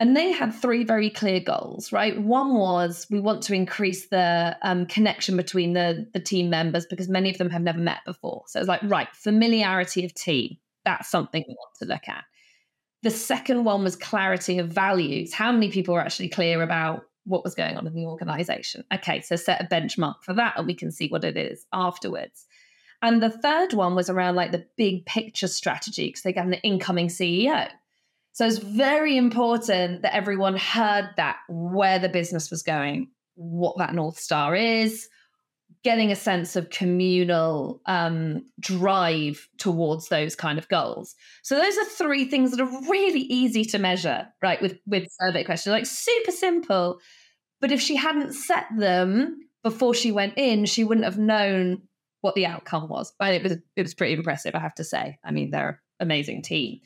and 0.00 0.16
they 0.16 0.30
had 0.30 0.54
three 0.54 0.84
very 0.84 1.10
clear 1.10 1.40
goals, 1.40 1.92
right? 1.92 2.20
One 2.20 2.54
was 2.54 3.06
we 3.10 3.18
want 3.18 3.42
to 3.44 3.54
increase 3.54 4.08
the 4.08 4.56
um, 4.62 4.86
connection 4.86 5.36
between 5.36 5.72
the, 5.72 6.06
the 6.12 6.20
team 6.20 6.50
members 6.50 6.86
because 6.86 7.08
many 7.08 7.30
of 7.30 7.38
them 7.38 7.50
have 7.50 7.62
never 7.62 7.80
met 7.80 8.04
before. 8.06 8.44
So 8.46 8.60
it's 8.60 8.68
like, 8.68 8.80
right, 8.84 9.08
familiarity 9.12 10.04
of 10.04 10.14
team. 10.14 10.56
That's 10.84 11.10
something 11.10 11.44
we 11.46 11.54
want 11.54 11.74
to 11.80 11.86
look 11.86 12.08
at. 12.08 12.24
The 13.02 13.10
second 13.10 13.64
one 13.64 13.82
was 13.82 13.96
clarity 13.96 14.58
of 14.58 14.68
values. 14.68 15.34
How 15.34 15.50
many 15.50 15.70
people 15.70 15.94
were 15.94 16.00
actually 16.00 16.28
clear 16.28 16.62
about 16.62 17.02
what 17.24 17.42
was 17.42 17.56
going 17.56 17.76
on 17.76 17.86
in 17.86 17.94
the 17.94 18.06
organization? 18.06 18.84
Okay, 18.94 19.20
so 19.20 19.34
set 19.34 19.60
a 19.60 19.66
benchmark 19.66 20.22
for 20.22 20.32
that 20.34 20.54
and 20.56 20.66
we 20.66 20.74
can 20.74 20.92
see 20.92 21.08
what 21.08 21.24
it 21.24 21.36
is 21.36 21.66
afterwards. 21.72 22.46
And 23.02 23.20
the 23.22 23.30
third 23.30 23.72
one 23.72 23.96
was 23.96 24.08
around 24.08 24.36
like 24.36 24.52
the 24.52 24.66
big 24.76 25.06
picture 25.06 25.48
strategy 25.48 26.06
because 26.06 26.22
they 26.22 26.32
got 26.32 26.46
an 26.46 26.54
incoming 26.54 27.08
CEO. 27.08 27.68
So 28.38 28.46
it's 28.46 28.58
very 28.58 29.16
important 29.16 30.02
that 30.02 30.14
everyone 30.14 30.56
heard 30.56 31.10
that 31.16 31.38
where 31.48 31.98
the 31.98 32.08
business 32.08 32.52
was 32.52 32.62
going, 32.62 33.10
what 33.34 33.76
that 33.78 33.94
North 33.96 34.16
Star 34.16 34.54
is, 34.54 35.08
getting 35.82 36.12
a 36.12 36.14
sense 36.14 36.54
of 36.54 36.70
communal 36.70 37.80
um, 37.86 38.46
drive 38.60 39.48
towards 39.58 40.06
those 40.06 40.36
kind 40.36 40.56
of 40.56 40.68
goals. 40.68 41.16
So 41.42 41.56
those 41.56 41.76
are 41.78 41.84
three 41.86 42.26
things 42.26 42.52
that 42.52 42.60
are 42.60 42.88
really 42.88 43.22
easy 43.22 43.64
to 43.64 43.78
measure, 43.80 44.28
right? 44.40 44.62
With 44.62 44.78
with 44.86 45.08
survey 45.20 45.42
questions, 45.42 45.72
like 45.72 45.86
super 45.86 46.30
simple. 46.30 47.00
But 47.60 47.72
if 47.72 47.80
she 47.80 47.96
hadn't 47.96 48.34
set 48.34 48.66
them 48.78 49.40
before 49.64 49.94
she 49.94 50.12
went 50.12 50.34
in, 50.36 50.64
she 50.64 50.84
wouldn't 50.84 51.06
have 51.06 51.18
known 51.18 51.82
what 52.20 52.36
the 52.36 52.46
outcome 52.46 52.88
was. 52.88 53.12
But 53.18 53.34
it 53.34 53.42
was 53.42 53.56
it 53.74 53.82
was 53.82 53.94
pretty 53.94 54.12
impressive, 54.12 54.54
I 54.54 54.60
have 54.60 54.76
to 54.76 54.84
say. 54.84 55.18
I 55.24 55.32
mean, 55.32 55.50
they're 55.50 55.82
an 55.98 56.06
amazing 56.06 56.42
team. 56.42 56.78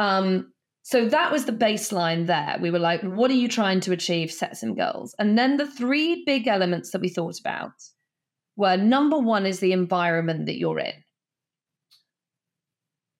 Um, 0.00 0.52
so 0.90 1.08
that 1.08 1.30
was 1.30 1.44
the 1.44 1.52
baseline 1.52 2.26
there. 2.26 2.56
We 2.60 2.72
were 2.72 2.80
like, 2.80 3.00
what 3.02 3.30
are 3.30 3.34
you 3.34 3.46
trying 3.46 3.78
to 3.82 3.92
achieve? 3.92 4.32
Set 4.32 4.56
some 4.56 4.74
goals. 4.74 5.14
And 5.20 5.38
then 5.38 5.56
the 5.56 5.70
three 5.70 6.24
big 6.26 6.48
elements 6.48 6.90
that 6.90 7.00
we 7.00 7.08
thought 7.08 7.38
about 7.38 7.70
were 8.56 8.76
number 8.76 9.16
one 9.16 9.46
is 9.46 9.60
the 9.60 9.72
environment 9.72 10.46
that 10.46 10.58
you're 10.58 10.80
in. 10.80 10.94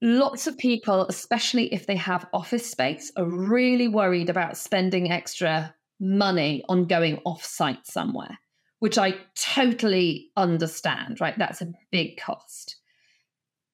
Lots 0.03 0.49
of 0.49 0.59
people, 0.59 1.07
especially 1.07 1.73
if 1.73 1.87
they 1.87 1.95
have 1.95 2.27
office 2.33 2.69
space, 2.69 3.13
are 3.17 3.29
really 3.29 3.87
worried 3.87 4.31
about 4.31 4.57
spending 4.57 5.13
extra 5.13 5.73
money 6.01 6.65
on 6.69 6.87
going 6.87 7.21
off 7.25 7.45
site 7.45 7.87
somewhere 7.87 8.37
which 8.81 8.97
I 8.97 9.15
totally 9.37 10.31
understand, 10.37 11.21
right? 11.21 11.39
That's 11.39 11.61
a 11.61 11.73
big 11.93 12.19
cost. 12.19 12.80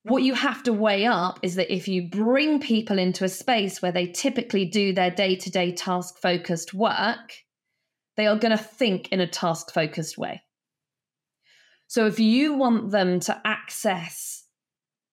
What 0.08 0.22
you 0.22 0.34
have 0.34 0.62
to 0.62 0.72
weigh 0.72 1.04
up 1.04 1.40
is 1.42 1.56
that 1.56 1.74
if 1.74 1.88
you 1.88 2.08
bring 2.08 2.60
people 2.60 2.96
into 2.96 3.24
a 3.24 3.28
space 3.28 3.82
where 3.82 3.90
they 3.90 4.06
typically 4.06 4.64
do 4.64 4.92
their 4.92 5.10
day 5.10 5.34
to 5.34 5.50
day 5.50 5.72
task 5.72 6.18
focused 6.18 6.72
work, 6.72 7.34
they 8.16 8.28
are 8.28 8.38
going 8.38 8.56
to 8.56 8.62
think 8.62 9.08
in 9.08 9.18
a 9.18 9.26
task 9.26 9.72
focused 9.72 10.16
way. 10.16 10.42
So 11.88 12.06
if 12.06 12.20
you 12.20 12.54
want 12.54 12.92
them 12.92 13.18
to 13.20 13.40
access 13.44 14.44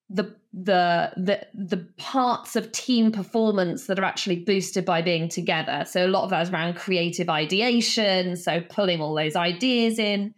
the 0.10 0.36
the 0.54 1.12
the 1.18 1.48
the 1.56 1.88
parts 1.98 2.56
of 2.56 2.72
team 2.72 3.12
performance 3.12 3.88
that 3.88 3.98
are 3.98 4.06
actually 4.06 4.44
boosted 4.44 4.86
by 4.86 5.02
being 5.02 5.28
together. 5.28 5.86
So 5.88 6.06
a 6.06 6.08
lot 6.08 6.24
of 6.24 6.30
that 6.30 6.44
is 6.44 6.52
around 6.52 6.76
creative 6.76 7.30
ideation, 7.30 8.36
so 8.36 8.62
pulling 8.62 9.02
all 9.02 9.16
those 9.16 9.36
ideas 9.36 9.98
in, 9.98 10.36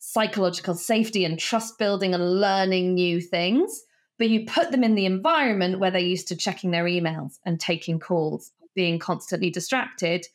psychological 0.00 0.74
safety 0.74 1.24
and 1.24 1.38
trust 1.38 1.78
building 1.78 2.14
and 2.14 2.40
learning 2.40 2.94
new 2.94 3.20
things. 3.20 3.84
But 4.18 4.28
you 4.28 4.44
put 4.46 4.70
them 4.70 4.84
in 4.84 4.94
the 4.94 5.06
environment 5.06 5.78
where 5.78 5.90
they're 5.90 6.00
used 6.00 6.28
to 6.28 6.36
checking 6.36 6.70
their 6.70 6.84
emails 6.84 7.38
and 7.44 7.58
taking 7.58 7.98
calls, 7.98 8.52
being 8.74 8.98
constantly 8.98 9.50
distracted. 9.50 10.26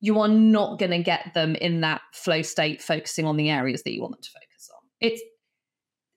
You 0.00 0.20
are 0.20 0.28
not 0.28 0.78
going 0.78 0.92
to 0.92 1.02
get 1.02 1.32
them 1.34 1.54
in 1.56 1.80
that 1.80 2.02
flow 2.12 2.42
state, 2.42 2.82
focusing 2.82 3.24
on 3.24 3.36
the 3.36 3.50
areas 3.50 3.82
that 3.82 3.92
you 3.92 4.02
want 4.02 4.14
them 4.14 4.22
to 4.22 4.30
focus 4.30 4.70
on. 4.72 4.80
It's 5.00 5.22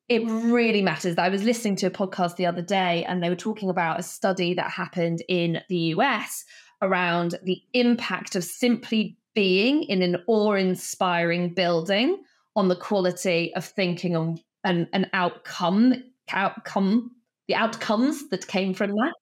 it 0.10 0.24
really 0.26 0.82
matters. 0.82 1.20
I 1.20 1.30
was 1.30 1.44
listening 1.44 1.76
to 1.78 1.86
a 1.86 1.92
podcast 1.92 2.36
the 2.36 2.48
other 2.48 2.64
day 2.64 3.06
and 3.06 3.22
they 3.22 3.30
were 3.30 3.36
talking 3.36 3.70
about 3.70 4.00
a 4.00 4.04
study 4.04 4.56
that 4.56 4.72
happened 4.72 5.24
in 5.30 5.62
the 5.70 5.94
US 5.94 6.46
around 6.82 7.36
the 7.44 7.62
impact 7.74 8.36
of 8.36 8.44
simply 8.44 9.18
being 9.36 9.84
in 9.84 10.02
an 10.02 10.18
awe 10.28 10.54
inspiring 10.54 11.54
building 11.54 12.24
on 12.56 12.68
the 12.68 12.76
quality 12.76 13.54
of 13.56 13.64
thinking 13.64 14.42
and, 14.64 14.88
and 14.92 15.10
outcome 15.14 15.94
outcome 16.34 17.12
the 17.50 17.56
outcomes 17.56 18.30
that 18.30 18.48
came 18.48 18.74
from 18.74 18.92
that. 18.92 19.14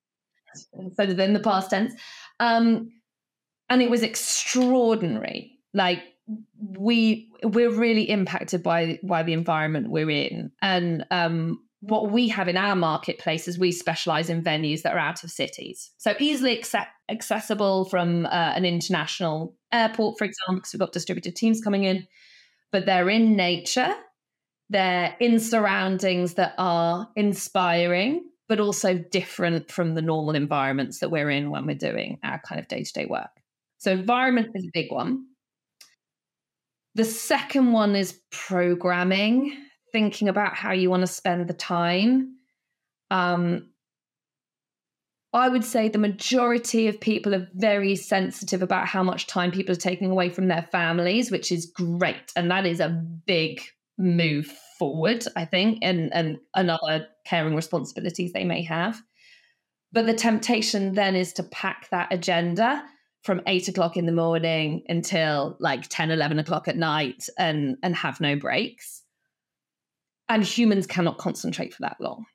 So 0.95 1.03
in 1.03 1.33
the 1.33 1.39
past 1.39 1.69
tense. 1.69 1.93
Um, 2.39 2.91
and 3.69 3.81
it 3.81 3.89
was 3.89 4.03
extraordinary. 4.03 5.57
Like 5.73 6.03
we 6.77 7.31
we're 7.41 7.71
really 7.71 8.09
impacted 8.09 8.63
by 8.63 8.99
by 9.01 9.23
the 9.23 9.33
environment 9.33 9.89
we're 9.89 10.09
in. 10.09 10.51
And 10.61 11.05
um, 11.09 11.63
what 11.79 12.11
we 12.11 12.27
have 12.27 12.49
in 12.49 12.57
our 12.57 12.75
marketplace 12.75 13.47
is 13.47 13.57
we 13.57 13.71
specialize 13.71 14.29
in 14.29 14.43
venues 14.43 14.81
that 14.81 14.93
are 14.93 14.99
out 14.99 15.23
of 15.23 15.31
cities. 15.31 15.91
So 15.97 16.13
easily 16.19 16.57
accept, 16.57 16.89
accessible 17.09 17.85
from 17.85 18.25
uh, 18.25 18.29
an 18.29 18.65
international 18.65 19.55
airport 19.71 20.17
for 20.17 20.25
example 20.25 20.55
because 20.55 20.73
we've 20.73 20.79
got 20.79 20.91
distributed 20.91 21.35
teams 21.35 21.61
coming 21.61 21.85
in. 21.85 22.07
But 22.71 22.85
they're 22.85 23.09
in 23.09 23.37
nature 23.37 23.95
they're 24.69 25.15
in 25.19 25.39
surroundings 25.39 26.35
that 26.35 26.53
are 26.57 27.09
inspiring 27.15 28.23
but 28.49 28.59
also 28.61 28.97
different 28.97 29.69
from 29.69 29.93
the 29.93 30.01
normal 30.01 30.33
environments 30.33 30.99
that 30.99 31.11
we're 31.11 31.29
in 31.29 31.49
when 31.49 31.65
we're 31.65 31.75
doing 31.75 32.17
our 32.23 32.41
kind 32.47 32.59
of 32.59 32.67
day-to-day 32.67 33.05
work 33.05 33.29
so 33.77 33.91
environment 33.91 34.49
is 34.55 34.65
a 34.65 34.71
big 34.73 34.91
one 34.91 35.25
the 36.97 37.05
second 37.05 37.73
one 37.73 37.95
is 37.95 38.19
programming, 38.31 39.55
thinking 39.91 40.29
about 40.29 40.55
how 40.55 40.71
you 40.71 40.89
want 40.89 41.01
to 41.01 41.07
spend 41.07 41.47
the 41.47 41.53
time. 41.53 42.37
Um, 43.11 43.69
I 45.31 45.47
would 45.47 45.63
say 45.63 45.89
the 45.89 45.99
majority 45.99 46.87
of 46.87 46.99
people 46.99 47.35
are 47.35 47.47
very 47.53 47.95
sensitive 47.95 48.63
about 48.63 48.87
how 48.87 49.03
much 49.03 49.27
time 49.27 49.51
people 49.51 49.73
are 49.73 49.79
taking 49.79 50.09
away 50.09 50.31
from 50.31 50.47
their 50.47 50.67
families, 50.71 51.29
which 51.29 51.51
is 51.51 51.67
great. 51.67 52.31
And 52.35 52.49
that 52.49 52.65
is 52.65 52.79
a 52.79 52.89
big 52.89 53.61
move 53.97 54.47
forward, 54.77 55.25
I 55.35 55.45
think, 55.45 55.79
and, 55.81 56.13
and 56.13 56.37
another 56.55 57.07
caring 57.25 57.55
responsibilities 57.55 58.33
they 58.33 58.43
may 58.43 58.63
have. 58.63 59.01
But 59.91 60.05
the 60.05 60.13
temptation 60.13 60.93
then 60.93 61.15
is 61.15 61.33
to 61.33 61.43
pack 61.43 61.89
that 61.91 62.11
agenda 62.11 62.83
from 63.23 63.41
eight 63.47 63.67
o'clock 63.67 63.97
in 63.97 64.05
the 64.05 64.11
morning 64.11 64.83
until 64.87 65.57
like 65.59 65.87
10, 65.89 66.11
11 66.11 66.39
o'clock 66.39 66.67
at 66.67 66.77
night 66.77 67.27
and, 67.37 67.77
and 67.83 67.95
have 67.95 68.21
no 68.21 68.35
breaks. 68.35 69.03
And 70.29 70.43
humans 70.43 70.87
cannot 70.87 71.17
concentrate 71.17 71.73
for 71.73 71.81
that 71.81 71.97
long. 71.99 72.25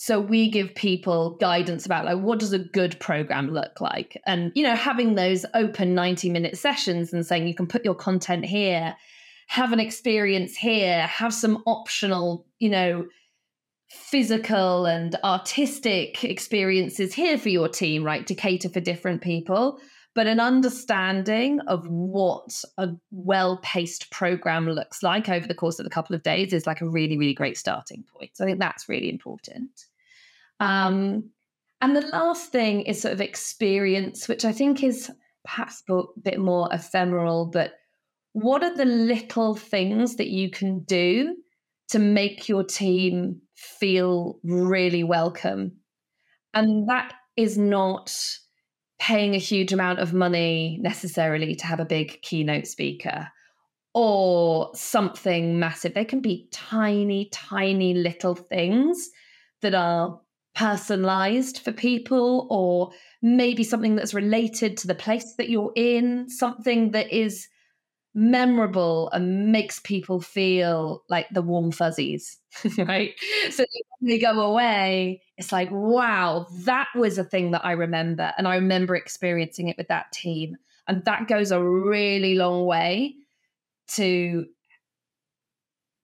So 0.00 0.20
we 0.20 0.48
give 0.48 0.76
people 0.76 1.36
guidance 1.40 1.84
about 1.84 2.04
like 2.04 2.18
what 2.18 2.38
does 2.38 2.52
a 2.52 2.58
good 2.60 3.00
program 3.00 3.50
look 3.50 3.80
like? 3.80 4.20
And 4.26 4.52
you 4.54 4.62
know, 4.62 4.76
having 4.76 5.16
those 5.16 5.44
open 5.54 5.92
90 5.92 6.30
minute 6.30 6.56
sessions 6.56 7.12
and 7.12 7.26
saying 7.26 7.48
you 7.48 7.54
can 7.54 7.66
put 7.66 7.84
your 7.84 7.96
content 7.96 8.44
here, 8.44 8.94
have 9.48 9.72
an 9.72 9.80
experience 9.80 10.56
here, 10.56 11.06
have 11.06 11.34
some 11.34 11.62
optional, 11.66 12.46
you 12.58 12.70
know, 12.70 13.06
physical 13.90 14.86
and 14.86 15.16
artistic 15.24 16.22
experiences 16.24 17.12
here 17.12 17.36
for 17.36 17.48
your 17.48 17.68
team, 17.68 18.04
right? 18.04 18.26
To 18.26 18.34
cater 18.34 18.68
for 18.68 18.80
different 18.80 19.20
people 19.22 19.80
but 20.18 20.26
an 20.26 20.40
understanding 20.40 21.60
of 21.68 21.86
what 21.86 22.64
a 22.76 22.88
well 23.12 23.58
paced 23.58 24.10
program 24.10 24.68
looks 24.68 25.00
like 25.00 25.28
over 25.28 25.46
the 25.46 25.54
course 25.54 25.78
of 25.78 25.86
a 25.86 25.90
couple 25.90 26.16
of 26.16 26.24
days 26.24 26.52
is 26.52 26.66
like 26.66 26.80
a 26.80 26.88
really, 26.88 27.16
really 27.16 27.34
great 27.34 27.56
starting 27.56 28.02
point. 28.02 28.32
So 28.34 28.42
I 28.42 28.48
think 28.48 28.58
that's 28.58 28.88
really 28.88 29.10
important. 29.10 29.70
Um, 30.58 31.30
and 31.80 31.94
the 31.94 32.00
last 32.00 32.50
thing 32.50 32.80
is 32.82 33.00
sort 33.00 33.14
of 33.14 33.20
experience, 33.20 34.26
which 34.26 34.44
I 34.44 34.50
think 34.50 34.82
is 34.82 35.08
perhaps 35.44 35.84
a 35.88 36.02
bit 36.20 36.40
more 36.40 36.68
ephemeral, 36.72 37.46
but 37.46 37.74
what 38.42 38.62
are 38.62 38.76
the 38.76 38.84
little 38.84 39.54
things 39.54 40.16
that 40.16 40.28
you 40.28 40.50
can 40.50 40.80
do 40.80 41.36
to 41.90 41.98
make 41.98 42.48
your 42.48 42.64
team 42.64 43.40
feel 43.56 44.38
really 44.42 45.04
welcome? 45.04 45.72
And 46.54 46.88
that 46.88 47.14
is 47.36 47.56
not 47.58 48.14
paying 48.98 49.34
a 49.34 49.38
huge 49.38 49.72
amount 49.72 50.00
of 50.00 50.12
money 50.12 50.78
necessarily 50.80 51.54
to 51.54 51.66
have 51.66 51.80
a 51.80 51.84
big 51.84 52.20
keynote 52.22 52.66
speaker 52.66 53.28
or 53.94 54.70
something 54.74 55.58
massive. 55.58 55.94
They 55.94 56.04
can 56.04 56.20
be 56.20 56.48
tiny, 56.52 57.28
tiny 57.32 57.94
little 57.94 58.34
things 58.34 59.10
that 59.62 59.74
are 59.74 60.20
personalized 60.54 61.58
for 61.58 61.72
people, 61.72 62.46
or 62.50 62.90
maybe 63.22 63.62
something 63.62 63.94
that's 63.94 64.14
related 64.14 64.76
to 64.78 64.86
the 64.86 64.94
place 64.94 65.34
that 65.38 65.48
you're 65.48 65.72
in, 65.76 66.28
something 66.28 66.90
that 66.90 67.12
is 67.12 67.48
memorable 68.18 69.08
and 69.12 69.52
makes 69.52 69.78
people 69.78 70.20
feel 70.20 71.04
like 71.08 71.28
the 71.30 71.40
warm 71.40 71.70
fuzzies, 71.70 72.36
right? 72.78 73.14
So 73.50 73.64
they 74.02 74.18
go 74.18 74.40
away, 74.40 75.22
it's 75.36 75.52
like, 75.52 75.68
wow, 75.70 76.48
that 76.64 76.88
was 76.96 77.16
a 77.16 77.22
thing 77.22 77.52
that 77.52 77.64
I 77.64 77.72
remember. 77.72 78.32
And 78.36 78.48
I 78.48 78.56
remember 78.56 78.96
experiencing 78.96 79.68
it 79.68 79.78
with 79.78 79.86
that 79.86 80.10
team. 80.10 80.56
And 80.88 81.04
that 81.04 81.28
goes 81.28 81.52
a 81.52 81.62
really 81.62 82.34
long 82.34 82.64
way 82.64 83.14
to 83.90 84.46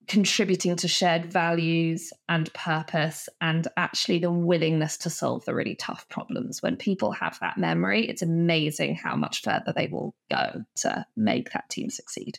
contributing 0.07 0.77
to 0.77 0.89
shared 0.89 1.27
values 1.27 2.13
and 2.29 2.53
purpose 2.53 3.29
and 3.41 3.69
actually 3.77 4.19
the 4.19 4.31
willingness 4.31 4.97
to 4.99 5.11
solve 5.11 5.45
the 5.45 5.55
really 5.55 5.75
tough 5.75 6.09
problems. 6.09 6.63
When 6.63 6.77
people 6.77 7.13
have 7.13 7.39
that 7.41 7.59
memory 7.59 8.09
it's 8.09 8.23
amazing 8.23 8.97
how 8.97 9.17
much 9.17 9.43
further 9.43 9.73
they 9.75 9.89
will 9.89 10.15
go 10.31 10.65
to 10.77 11.07
make 11.17 11.53
that 11.53 11.69
team 11.71 11.91
succeed. 11.91 12.39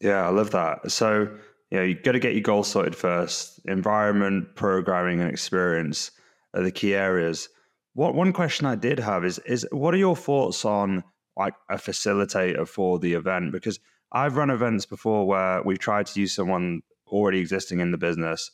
Yeah 0.00 0.26
i 0.26 0.30
love 0.30 0.50
that. 0.52 0.90
So 0.90 1.28
you 1.70 1.78
know 1.78 1.84
you've 1.84 2.02
got 2.02 2.12
to 2.12 2.20
get 2.20 2.34
your 2.34 2.42
goals 2.42 2.68
sorted 2.68 2.96
first. 2.96 3.60
Environment 3.66 4.54
programming 4.54 5.20
and 5.20 5.30
experience 5.30 6.10
are 6.54 6.62
the 6.62 6.72
key 6.72 6.94
areas. 6.94 7.48
What 7.94 8.14
one 8.14 8.32
question 8.32 8.66
i 8.66 8.74
did 8.74 8.98
have 8.98 9.24
is 9.24 9.38
is 9.40 9.66
what 9.72 9.94
are 9.94 9.98
your 9.98 10.16
thoughts 10.16 10.64
on 10.64 11.04
like 11.36 11.54
a 11.70 11.76
facilitator 11.76 12.66
for 12.66 12.98
the 12.98 13.14
event? 13.14 13.52
Because 13.52 13.80
I've 14.12 14.36
run 14.36 14.50
events 14.50 14.86
before 14.86 15.26
where 15.26 15.62
we've 15.62 15.78
tried 15.78 16.06
to 16.06 16.20
use 16.20 16.34
someone 16.34 16.82
already 17.06 17.38
existing 17.38 17.80
in 17.80 17.90
the 17.90 17.98
business 17.98 18.50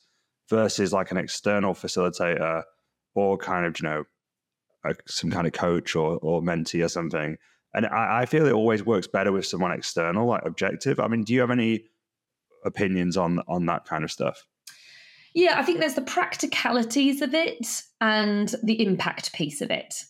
versus 0.48 0.92
like 0.92 1.10
an 1.10 1.16
external 1.16 1.74
facilitator 1.74 2.62
or 3.14 3.36
kind 3.36 3.66
of, 3.66 3.78
you 3.80 3.88
know, 3.88 4.04
a, 4.84 4.94
some 5.06 5.30
kind 5.30 5.46
of 5.46 5.52
coach 5.52 5.96
or, 5.96 6.18
or 6.18 6.40
mentee 6.40 6.84
or 6.84 6.88
something. 6.88 7.36
And 7.74 7.86
I, 7.86 8.22
I 8.22 8.26
feel 8.26 8.46
it 8.46 8.52
always 8.52 8.84
works 8.84 9.06
better 9.06 9.32
with 9.32 9.46
someone 9.46 9.72
external, 9.72 10.26
like 10.26 10.42
objective. 10.44 11.00
I 11.00 11.08
mean, 11.08 11.24
do 11.24 11.34
you 11.34 11.40
have 11.40 11.50
any 11.50 11.84
opinions 12.64 13.16
on 13.16 13.40
on 13.46 13.66
that 13.66 13.84
kind 13.84 14.04
of 14.04 14.10
stuff? 14.10 14.44
Yeah, 15.34 15.58
I 15.58 15.62
think 15.62 15.80
there's 15.80 15.94
the 15.94 16.02
practicalities 16.02 17.20
of 17.20 17.34
it 17.34 17.82
and 18.00 18.54
the 18.62 18.82
impact 18.82 19.32
piece 19.32 19.60
of 19.60 19.70
it. 19.70 20.04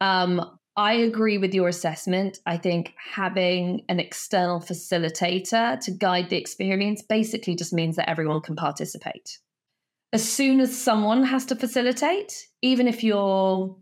Um, 0.00 0.57
I 0.78 0.92
agree 0.92 1.38
with 1.38 1.54
your 1.54 1.66
assessment. 1.66 2.38
I 2.46 2.56
think 2.56 2.94
having 2.96 3.82
an 3.88 3.98
external 3.98 4.60
facilitator 4.60 5.80
to 5.80 5.90
guide 5.90 6.30
the 6.30 6.36
experience 6.36 7.02
basically 7.02 7.56
just 7.56 7.72
means 7.72 7.96
that 7.96 8.08
everyone 8.08 8.40
can 8.42 8.54
participate. 8.54 9.40
As 10.12 10.26
soon 10.26 10.60
as 10.60 10.80
someone 10.80 11.24
has 11.24 11.46
to 11.46 11.56
facilitate, 11.56 12.46
even 12.62 12.86
if 12.86 13.02
you're 13.02 13.76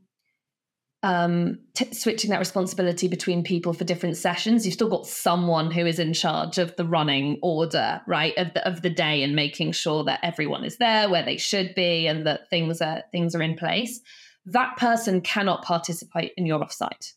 um, 1.02 1.58
t- 1.74 1.92
switching 1.92 2.30
that 2.30 2.38
responsibility 2.38 3.08
between 3.08 3.44
people 3.44 3.74
for 3.74 3.84
different 3.84 4.16
sessions, 4.16 4.64
you've 4.64 4.72
still 4.72 4.88
got 4.88 5.06
someone 5.06 5.70
who 5.70 5.84
is 5.84 5.98
in 5.98 6.14
charge 6.14 6.56
of 6.56 6.74
the 6.76 6.86
running 6.86 7.38
order, 7.42 8.00
right, 8.06 8.32
of 8.38 8.54
the 8.54 8.66
of 8.66 8.80
the 8.80 8.90
day 8.90 9.22
and 9.22 9.36
making 9.36 9.72
sure 9.72 10.02
that 10.04 10.20
everyone 10.22 10.64
is 10.64 10.78
there 10.78 11.10
where 11.10 11.22
they 11.22 11.36
should 11.36 11.74
be 11.74 12.06
and 12.06 12.26
that 12.26 12.48
things 12.48 12.80
are 12.80 13.02
things 13.12 13.34
are 13.34 13.42
in 13.42 13.54
place 13.54 14.00
that 14.46 14.76
person 14.76 15.20
cannot 15.20 15.64
participate 15.64 16.32
in 16.36 16.46
your 16.46 16.60
offsite 16.60 17.12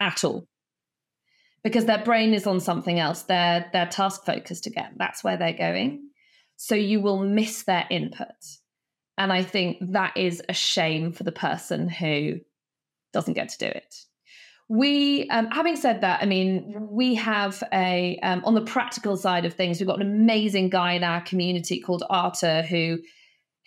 at 0.00 0.22
all 0.22 0.46
because 1.64 1.86
their 1.86 2.04
brain 2.04 2.34
is 2.34 2.46
on 2.46 2.60
something 2.60 2.98
else. 2.98 3.22
They're 3.22 3.68
they're 3.72 3.86
task 3.86 4.24
focused 4.24 4.66
again. 4.66 4.94
That's 4.96 5.24
where 5.24 5.36
they're 5.36 5.52
going. 5.52 6.10
So 6.56 6.74
you 6.74 7.00
will 7.00 7.24
miss 7.24 7.64
their 7.64 7.86
input. 7.90 8.26
And 9.16 9.32
I 9.32 9.42
think 9.42 9.78
that 9.92 10.16
is 10.16 10.42
a 10.48 10.52
shame 10.52 11.12
for 11.12 11.24
the 11.24 11.32
person 11.32 11.88
who 11.88 12.40
doesn't 13.12 13.34
get 13.34 13.48
to 13.50 13.58
do 13.58 13.66
it. 13.66 13.94
We, 14.68 15.28
um, 15.30 15.50
having 15.50 15.76
said 15.76 16.02
that, 16.02 16.22
I 16.22 16.26
mean, 16.26 16.88
we 16.90 17.14
have 17.14 17.62
a 17.72 18.18
um, 18.22 18.42
on 18.44 18.54
the 18.54 18.60
practical 18.60 19.16
side 19.16 19.44
of 19.44 19.54
things, 19.54 19.80
we've 19.80 19.88
got 19.88 20.00
an 20.00 20.06
amazing 20.06 20.68
guy 20.68 20.92
in 20.92 21.04
our 21.04 21.22
community 21.22 21.80
called 21.80 22.04
Arta 22.10 22.62
who 22.68 22.98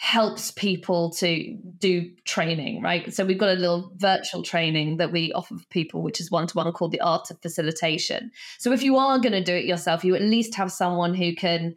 helps 0.02 0.50
people 0.50 1.12
to 1.12 1.56
do 1.78 2.10
training, 2.26 2.82
right? 2.82 3.14
So 3.14 3.24
we've 3.24 3.38
got 3.38 3.50
a 3.50 3.54
little 3.54 3.92
virtual 3.98 4.42
training 4.42 4.98
that 4.98 5.12
we 5.12 5.32
offer 5.34 5.54
people, 5.70 6.02
which 6.02 6.20
is 6.20 6.32
one 6.32 6.48
to 6.48 6.58
one 6.58 6.72
called 6.72 6.92
the 6.92 7.02
art 7.02 7.30
of 7.30 7.40
facilitation. 7.40 8.32
So 8.58 8.72
if 8.72 8.82
you 8.82 8.98
are 8.98 9.20
going 9.20 9.34
to 9.34 9.44
do 9.44 9.54
it 9.54 9.66
yourself, 9.66 10.04
you 10.04 10.16
at 10.16 10.24
least 10.24 10.56
have 10.56 10.72
someone 10.72 11.14
who 11.14 11.36
can 11.36 11.76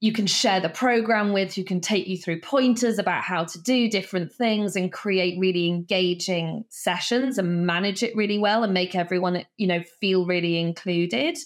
you 0.00 0.12
can 0.12 0.26
share 0.26 0.58
the 0.58 0.68
program 0.68 1.32
with, 1.32 1.54
who 1.54 1.62
can 1.62 1.80
take 1.80 2.08
you 2.08 2.18
through 2.18 2.40
pointers 2.40 2.98
about 2.98 3.22
how 3.22 3.44
to 3.44 3.62
do 3.62 3.88
different 3.88 4.32
things 4.32 4.74
and 4.74 4.92
create 4.92 5.38
really 5.38 5.68
engaging 5.68 6.64
sessions 6.70 7.38
and 7.38 7.64
manage 7.64 8.02
it 8.02 8.16
really 8.16 8.36
well 8.36 8.64
and 8.64 8.74
make 8.74 8.96
everyone, 8.96 9.46
you 9.58 9.68
know, 9.68 9.82
feel 10.00 10.26
really 10.26 10.58
included. 10.58 11.38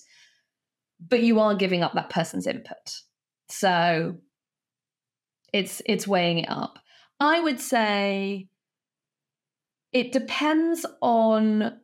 But 1.07 1.23
you 1.23 1.39
are 1.39 1.55
giving 1.55 1.83
up 1.83 1.93
that 1.93 2.09
person's 2.09 2.47
input. 2.47 3.03
So 3.51 4.17
it's 5.53 5.83
it's 5.87 6.07
weighing 6.07 6.39
it 6.39 6.51
up. 6.51 6.79
I 7.21 7.41
would 7.41 7.61
say 7.61 8.49
it 9.93 10.13
depends 10.13 10.85
on 11.01 11.79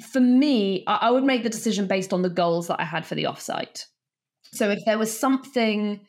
for 0.00 0.20
me, 0.20 0.84
I 0.86 1.10
would 1.10 1.24
make 1.24 1.42
the 1.42 1.50
decision 1.50 1.86
based 1.86 2.12
on 2.12 2.22
the 2.22 2.30
goals 2.30 2.68
that 2.68 2.80
I 2.80 2.84
had 2.84 3.06
for 3.06 3.14
the 3.14 3.24
offsite. 3.24 3.84
So 4.52 4.70
if 4.70 4.84
there 4.84 4.98
was 4.98 5.16
something 5.16 6.06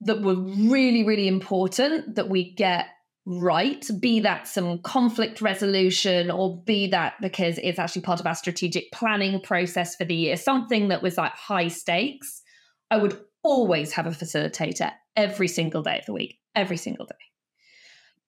that 0.00 0.22
were 0.22 0.34
really, 0.34 1.04
really 1.04 1.28
important 1.28 2.16
that 2.16 2.28
we 2.28 2.54
get 2.54 2.86
right, 3.24 3.84
be 4.00 4.20
that 4.20 4.46
some 4.46 4.80
conflict 4.80 5.40
resolution 5.40 6.30
or 6.30 6.62
be 6.62 6.88
that 6.88 7.14
because 7.20 7.58
it's 7.62 7.78
actually 7.78 8.02
part 8.02 8.20
of 8.20 8.26
our 8.26 8.34
strategic 8.34 8.90
planning 8.92 9.40
process 9.40 9.96
for 9.96 10.04
the 10.04 10.14
year, 10.14 10.36
something 10.36 10.88
that 10.88 11.02
was 11.02 11.16
like 11.16 11.32
high 11.32 11.68
stakes, 11.68 12.42
I 12.90 12.96
would 12.98 13.18
always 13.42 13.92
have 13.92 14.06
a 14.06 14.10
facilitator 14.10 14.92
every 15.16 15.48
single 15.48 15.82
day 15.82 15.98
of 15.98 16.06
the 16.06 16.12
week, 16.12 16.38
every 16.54 16.76
single 16.76 17.06
day. 17.06 17.14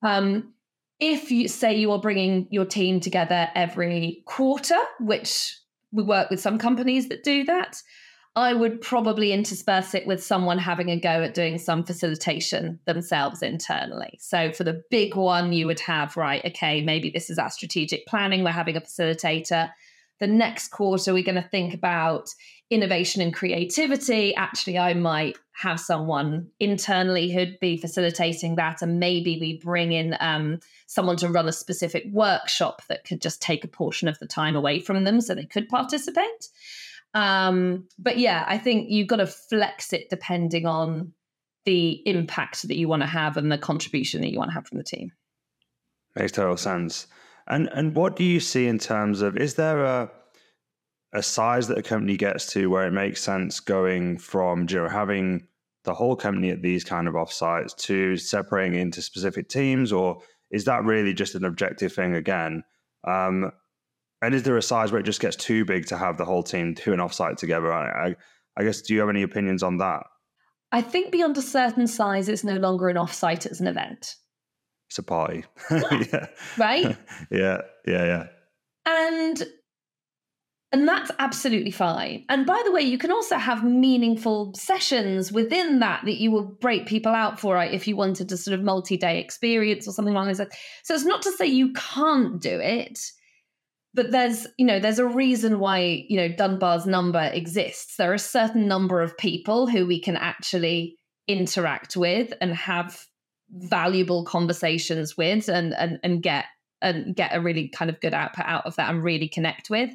Um, 0.02 0.54
if 1.00 1.30
you 1.30 1.48
say 1.48 1.76
you 1.76 1.92
are 1.92 2.00
bringing 2.00 2.48
your 2.50 2.64
team 2.64 3.00
together 3.00 3.48
every 3.54 4.22
quarter, 4.26 4.78
which 5.00 5.56
we 5.92 6.02
work 6.02 6.30
with 6.30 6.40
some 6.40 6.58
companies 6.58 7.08
that 7.08 7.22
do 7.22 7.44
that, 7.44 7.80
I 8.36 8.52
would 8.52 8.80
probably 8.80 9.32
intersperse 9.32 9.94
it 9.94 10.06
with 10.06 10.22
someone 10.22 10.58
having 10.58 10.90
a 10.90 11.00
go 11.00 11.22
at 11.22 11.34
doing 11.34 11.58
some 11.58 11.82
facilitation 11.82 12.78
themselves 12.84 13.42
internally. 13.42 14.16
So 14.20 14.52
for 14.52 14.64
the 14.64 14.82
big 14.90 15.16
one, 15.16 15.52
you 15.52 15.66
would 15.66 15.80
have, 15.80 16.16
right, 16.16 16.44
okay, 16.44 16.82
maybe 16.82 17.10
this 17.10 17.30
is 17.30 17.38
our 17.38 17.50
strategic 17.50 18.06
planning, 18.06 18.44
we're 18.44 18.50
having 18.50 18.76
a 18.76 18.80
facilitator. 18.80 19.70
The 20.20 20.26
next 20.26 20.68
quarter, 20.68 21.12
we're 21.12 21.24
going 21.24 21.42
to 21.42 21.48
think 21.48 21.74
about 21.74 22.28
innovation 22.70 23.22
and 23.22 23.32
creativity, 23.32 24.34
actually, 24.34 24.78
I 24.78 24.94
might 24.94 25.38
have 25.52 25.80
someone 25.80 26.48
internally 26.60 27.32
who'd 27.32 27.58
be 27.60 27.76
facilitating 27.76 28.56
that. 28.56 28.82
And 28.82 29.00
maybe 29.00 29.38
we 29.40 29.58
bring 29.58 29.92
in 29.92 30.16
um, 30.20 30.60
someone 30.86 31.16
to 31.18 31.28
run 31.28 31.48
a 31.48 31.52
specific 31.52 32.04
workshop 32.12 32.82
that 32.88 33.04
could 33.04 33.20
just 33.20 33.40
take 33.40 33.64
a 33.64 33.68
portion 33.68 34.06
of 34.08 34.18
the 34.18 34.26
time 34.26 34.54
away 34.54 34.80
from 34.80 35.04
them 35.04 35.20
so 35.20 35.34
they 35.34 35.46
could 35.46 35.68
participate. 35.68 36.48
Um, 37.14 37.88
but 37.98 38.18
yeah, 38.18 38.44
I 38.46 38.58
think 38.58 38.90
you've 38.90 39.08
got 39.08 39.16
to 39.16 39.26
flex 39.26 39.92
it 39.92 40.10
depending 40.10 40.66
on 40.66 41.12
the 41.64 42.02
impact 42.06 42.68
that 42.68 42.76
you 42.76 42.88
want 42.88 43.02
to 43.02 43.06
have 43.06 43.36
and 43.36 43.50
the 43.50 43.58
contribution 43.58 44.20
that 44.20 44.30
you 44.30 44.38
want 44.38 44.50
to 44.50 44.54
have 44.54 44.66
from 44.66 44.78
the 44.78 44.84
team. 44.84 45.12
Makes 46.14 46.32
total 46.32 46.56
sense. 46.56 47.06
And 47.46 47.68
and 47.72 47.94
what 47.94 48.14
do 48.14 48.24
you 48.24 48.40
see 48.40 48.66
in 48.66 48.78
terms 48.78 49.22
of 49.22 49.36
is 49.36 49.54
there 49.54 49.82
a 49.82 50.10
a 51.12 51.22
size 51.22 51.68
that 51.68 51.78
a 51.78 51.82
company 51.82 52.16
gets 52.16 52.52
to 52.52 52.68
where 52.68 52.86
it 52.86 52.92
makes 52.92 53.22
sense 53.22 53.60
going 53.60 54.18
from 54.18 54.66
you 54.68 54.76
know 54.76 54.88
having 54.88 55.46
the 55.84 55.94
whole 55.94 56.16
company 56.16 56.50
at 56.50 56.60
these 56.60 56.84
kind 56.84 57.08
of 57.08 57.14
offsites 57.14 57.74
to 57.74 58.16
separating 58.16 58.78
into 58.78 59.00
specific 59.00 59.48
teams 59.48 59.92
or 59.92 60.20
is 60.50 60.64
that 60.64 60.84
really 60.84 61.14
just 61.14 61.34
an 61.34 61.44
objective 61.44 61.92
thing 61.92 62.14
again? 62.14 62.62
Um, 63.06 63.52
and 64.20 64.34
is 64.34 64.42
there 64.42 64.56
a 64.56 64.62
size 64.62 64.90
where 64.90 65.00
it 65.00 65.04
just 65.04 65.20
gets 65.20 65.36
too 65.36 65.64
big 65.64 65.86
to 65.86 65.96
have 65.96 66.18
the 66.18 66.24
whole 66.24 66.42
team 66.42 66.74
to 66.76 66.92
an 66.92 66.98
offsite 66.98 67.36
together? 67.36 67.72
I, 67.72 68.08
I, 68.08 68.16
I 68.56 68.64
guess 68.64 68.82
do 68.82 68.94
you 68.94 69.00
have 69.00 69.08
any 69.08 69.22
opinions 69.22 69.62
on 69.62 69.78
that? 69.78 70.02
I 70.72 70.82
think 70.82 71.12
beyond 71.12 71.38
a 71.38 71.42
certain 71.42 71.86
size 71.86 72.28
it's 72.28 72.44
no 72.44 72.56
longer 72.56 72.88
an 72.88 72.96
offsite 72.96 73.46
it's 73.46 73.60
an 73.60 73.66
event. 73.66 74.16
It's 74.88 74.98
a 74.98 75.02
party. 75.02 75.44
Yeah. 75.70 76.26
Right? 76.58 76.96
Yeah 77.30 77.60
yeah 77.86 78.04
yeah. 78.04 78.26
And 78.84 79.42
and 80.70 80.86
that's 80.86 81.10
absolutely 81.18 81.70
fine. 81.70 82.24
And 82.28 82.44
by 82.44 82.60
the 82.64 82.72
way, 82.72 82.82
you 82.82 82.98
can 82.98 83.10
also 83.10 83.36
have 83.36 83.64
meaningful 83.64 84.52
sessions 84.54 85.32
within 85.32 85.78
that 85.78 86.04
that 86.04 86.20
you 86.20 86.30
will 86.30 86.44
break 86.44 86.86
people 86.86 87.12
out 87.12 87.40
for 87.40 87.54
right, 87.54 87.72
if 87.72 87.88
you 87.88 87.96
wanted 87.96 88.30
a 88.30 88.36
sort 88.36 88.58
of 88.58 88.64
multi-day 88.64 89.18
experience 89.18 89.88
or 89.88 89.92
something 89.92 90.12
along 90.12 90.26
those 90.26 90.40
lines. 90.40 90.52
So 90.84 90.94
it's 90.94 91.06
not 91.06 91.22
to 91.22 91.32
say 91.32 91.46
you 91.46 91.72
can't 91.72 92.40
do 92.40 92.60
it, 92.60 93.00
but 93.94 94.10
there's, 94.10 94.46
you 94.58 94.66
know, 94.66 94.78
there's 94.78 94.98
a 94.98 95.06
reason 95.06 95.58
why, 95.58 96.04
you 96.08 96.18
know, 96.18 96.28
Dunbar's 96.28 96.84
number 96.84 97.30
exists. 97.32 97.96
There 97.96 98.10
are 98.10 98.14
a 98.14 98.18
certain 98.18 98.68
number 98.68 99.00
of 99.00 99.16
people 99.16 99.68
who 99.68 99.86
we 99.86 100.00
can 100.00 100.16
actually 100.16 100.98
interact 101.26 101.96
with 101.96 102.34
and 102.42 102.54
have 102.54 103.06
valuable 103.50 104.24
conversations 104.24 105.16
with 105.16 105.48
and 105.48 105.72
and 105.72 105.98
and 106.02 106.22
get 106.22 106.44
and 106.82 107.16
get 107.16 107.34
a 107.34 107.40
really 107.40 107.68
kind 107.68 107.90
of 107.90 107.98
good 108.00 108.12
output 108.12 108.44
out 108.46 108.66
of 108.66 108.76
that 108.76 108.90
and 108.90 109.02
really 109.02 109.28
connect 109.28 109.70
with. 109.70 109.90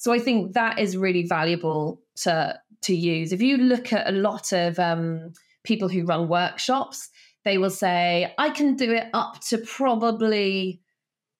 So 0.00 0.14
I 0.14 0.18
think 0.18 0.54
that 0.54 0.78
is 0.78 0.96
really 0.96 1.26
valuable 1.26 2.00
to 2.22 2.58
to 2.84 2.96
use. 2.96 3.32
If 3.32 3.42
you 3.42 3.58
look 3.58 3.92
at 3.92 4.08
a 4.08 4.12
lot 4.12 4.50
of 4.50 4.78
um, 4.78 5.34
people 5.62 5.90
who 5.90 6.06
run 6.06 6.26
workshops, 6.26 7.10
they 7.44 7.58
will 7.58 7.68
say, 7.68 8.32
I 8.38 8.48
can 8.48 8.76
do 8.76 8.90
it 8.92 9.08
up 9.12 9.40
to 9.48 9.58
probably, 9.58 10.80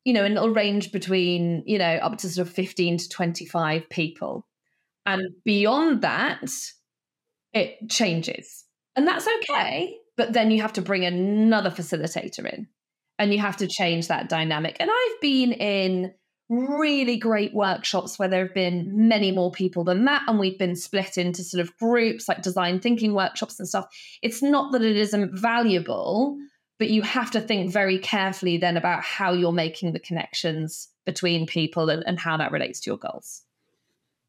you 0.04 0.12
know, 0.12 0.24
and 0.26 0.34
it'll 0.36 0.50
range 0.50 0.92
between, 0.92 1.62
you 1.64 1.78
know, 1.78 1.94
up 2.02 2.18
to 2.18 2.28
sort 2.28 2.48
of 2.48 2.52
15 2.52 2.98
to 2.98 3.08
25 3.08 3.88
people. 3.88 4.46
And 5.06 5.22
beyond 5.46 6.02
that, 6.02 6.50
it 7.54 7.88
changes. 7.88 8.66
And 8.94 9.08
that's 9.08 9.26
okay. 9.26 9.96
But 10.18 10.34
then 10.34 10.50
you 10.50 10.60
have 10.60 10.74
to 10.74 10.82
bring 10.82 11.06
another 11.06 11.70
facilitator 11.70 12.44
in 12.44 12.68
and 13.18 13.32
you 13.32 13.38
have 13.38 13.56
to 13.56 13.66
change 13.66 14.08
that 14.08 14.28
dynamic. 14.28 14.76
And 14.80 14.90
I've 14.90 15.20
been 15.22 15.52
in 15.52 16.12
really 16.50 17.16
great 17.16 17.54
workshops 17.54 18.18
where 18.18 18.28
there 18.28 18.44
have 18.44 18.54
been 18.54 18.90
many 19.08 19.30
more 19.30 19.52
people 19.52 19.84
than 19.84 20.04
that 20.04 20.22
and 20.26 20.38
we've 20.38 20.58
been 20.58 20.74
split 20.74 21.16
into 21.16 21.44
sort 21.44 21.60
of 21.60 21.74
groups 21.78 22.28
like 22.28 22.42
design 22.42 22.80
thinking 22.80 23.14
workshops 23.14 23.58
and 23.60 23.68
stuff. 23.68 23.86
It's 24.20 24.42
not 24.42 24.72
that 24.72 24.82
it 24.82 24.96
isn't 24.96 25.38
valuable 25.38 26.36
but 26.80 26.90
you 26.90 27.02
have 27.02 27.30
to 27.30 27.40
think 27.40 27.70
very 27.70 27.98
carefully 27.98 28.56
then 28.56 28.76
about 28.76 29.04
how 29.04 29.32
you're 29.32 29.52
making 29.52 29.92
the 29.92 30.00
connections 30.00 30.88
between 31.04 31.46
people 31.46 31.88
and, 31.88 32.02
and 32.04 32.18
how 32.18 32.36
that 32.38 32.50
relates 32.50 32.80
to 32.80 32.90
your 32.90 32.98
goals. 32.98 33.42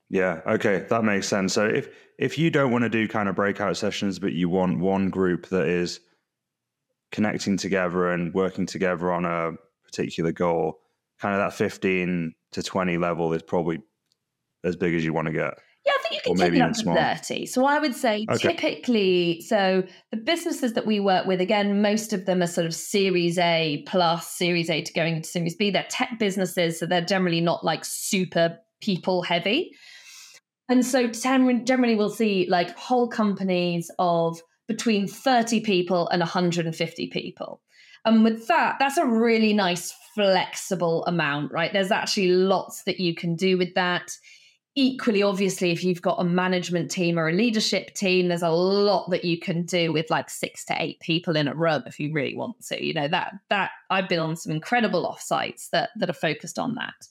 Yeah 0.09 0.41
okay 0.45 0.85
that 0.89 1.03
makes 1.03 1.27
sense. 1.27 1.53
So 1.53 1.65
if 1.65 1.89
if 2.19 2.37
you 2.37 2.51
don't 2.51 2.71
want 2.71 2.83
to 2.83 2.89
do 2.89 3.07
kind 3.07 3.29
of 3.29 3.35
breakout 3.35 3.77
sessions 3.77 4.19
but 4.19 4.33
you 4.33 4.47
want 4.47 4.79
one 4.79 5.09
group 5.09 5.47
that 5.47 5.65
is 5.65 5.99
connecting 7.11 7.57
together 7.57 8.11
and 8.11 8.31
working 8.31 8.67
together 8.67 9.11
on 9.11 9.25
a 9.25 9.53
particular 9.83 10.31
goal 10.31 10.81
kind 11.21 11.35
of 11.35 11.39
that 11.39 11.53
15 11.53 12.33
to 12.53 12.63
20 12.63 12.97
level 12.97 13.31
is 13.33 13.43
probably 13.43 13.79
as 14.63 14.75
big 14.75 14.95
as 14.95 15.05
you 15.05 15.13
want 15.13 15.27
to 15.27 15.33
get. 15.33 15.53
Yeah, 15.85 15.93
I 15.97 16.01
think 16.01 16.13
you 16.13 16.35
can 16.35 16.35
take 16.35 16.53
it 16.53 16.61
up 16.61 16.73
to 16.73 16.93
30. 16.93 17.45
So 17.47 17.65
I 17.65 17.79
would 17.79 17.95
say 17.95 18.25
okay. 18.29 18.53
typically, 18.55 19.41
so 19.41 19.83
the 20.11 20.17
businesses 20.17 20.73
that 20.73 20.85
we 20.85 20.99
work 20.99 21.25
with, 21.25 21.41
again, 21.41 21.81
most 21.81 22.13
of 22.13 22.25
them 22.25 22.43
are 22.43 22.47
sort 22.47 22.67
of 22.67 22.75
Series 22.75 23.39
A 23.39 23.83
plus, 23.87 24.27
Series 24.29 24.69
A 24.69 24.81
to 24.81 24.93
going 24.93 25.17
into 25.17 25.29
Series 25.29 25.55
B. 25.55 25.71
They're 25.71 25.85
tech 25.89 26.19
businesses, 26.19 26.79
so 26.79 26.85
they're 26.85 27.01
generally 27.01 27.41
not 27.41 27.63
like 27.63 27.83
super 27.83 28.59
people 28.79 29.23
heavy. 29.23 29.71
And 30.69 30.85
so 30.85 31.07
generally 31.07 31.95
we'll 31.95 32.09
see 32.09 32.47
like 32.47 32.77
whole 32.77 33.07
companies 33.07 33.89
of 33.99 34.39
between 34.67 35.07
30 35.07 35.61
people 35.61 36.07
and 36.09 36.19
150 36.19 37.07
people. 37.07 37.61
And 38.05 38.23
with 38.23 38.47
that, 38.47 38.77
that's 38.79 38.97
a 38.97 39.05
really 39.05 39.53
nice 39.53 39.93
flexible 40.15 41.05
amount, 41.05 41.51
right? 41.51 41.71
There's 41.71 41.91
actually 41.91 42.29
lots 42.29 42.83
that 42.83 42.99
you 42.99 43.15
can 43.15 43.35
do 43.35 43.57
with 43.57 43.73
that. 43.75 44.17
Equally, 44.75 45.21
obviously, 45.21 45.71
if 45.71 45.83
you've 45.83 46.01
got 46.01 46.21
a 46.21 46.23
management 46.23 46.89
team 46.89 47.19
or 47.19 47.27
a 47.27 47.33
leadership 47.33 47.93
team, 47.93 48.29
there's 48.29 48.41
a 48.41 48.49
lot 48.49 49.09
that 49.09 49.25
you 49.25 49.37
can 49.37 49.65
do 49.65 49.91
with 49.91 50.09
like 50.09 50.29
six 50.29 50.63
to 50.65 50.75
eight 50.81 50.99
people 51.01 51.35
in 51.35 51.47
a 51.47 51.55
room 51.55 51.83
if 51.85 51.99
you 51.99 52.13
really 52.13 52.35
want 52.35 52.65
to. 52.67 52.83
You 52.83 52.93
know, 52.93 53.07
that 53.09 53.33
that 53.49 53.71
I've 53.89 54.07
been 54.07 54.19
on 54.19 54.37
some 54.37 54.51
incredible 54.51 55.05
offsites 55.05 55.69
that 55.71 55.89
that 55.97 56.09
are 56.09 56.13
focused 56.13 56.57
on 56.57 56.75
that. 56.75 57.07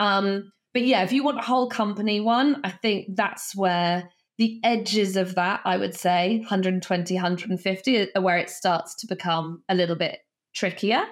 Um, 0.00 0.52
but 0.74 0.82
yeah, 0.82 1.02
if 1.02 1.12
you 1.12 1.24
want 1.24 1.38
a 1.38 1.42
whole 1.42 1.68
company 1.68 2.20
one, 2.20 2.60
I 2.62 2.70
think 2.70 3.16
that's 3.16 3.56
where 3.56 4.10
the 4.38 4.60
edges 4.62 5.16
of 5.16 5.34
that, 5.34 5.60
I 5.64 5.76
would 5.76 5.94
say 5.94 6.38
120, 6.38 7.14
150 7.14 8.08
are 8.14 8.20
where 8.22 8.38
it 8.38 8.48
starts 8.48 8.94
to 8.96 9.06
become 9.06 9.62
a 9.68 9.74
little 9.74 9.96
bit 9.96 10.20
trickier. 10.54 11.04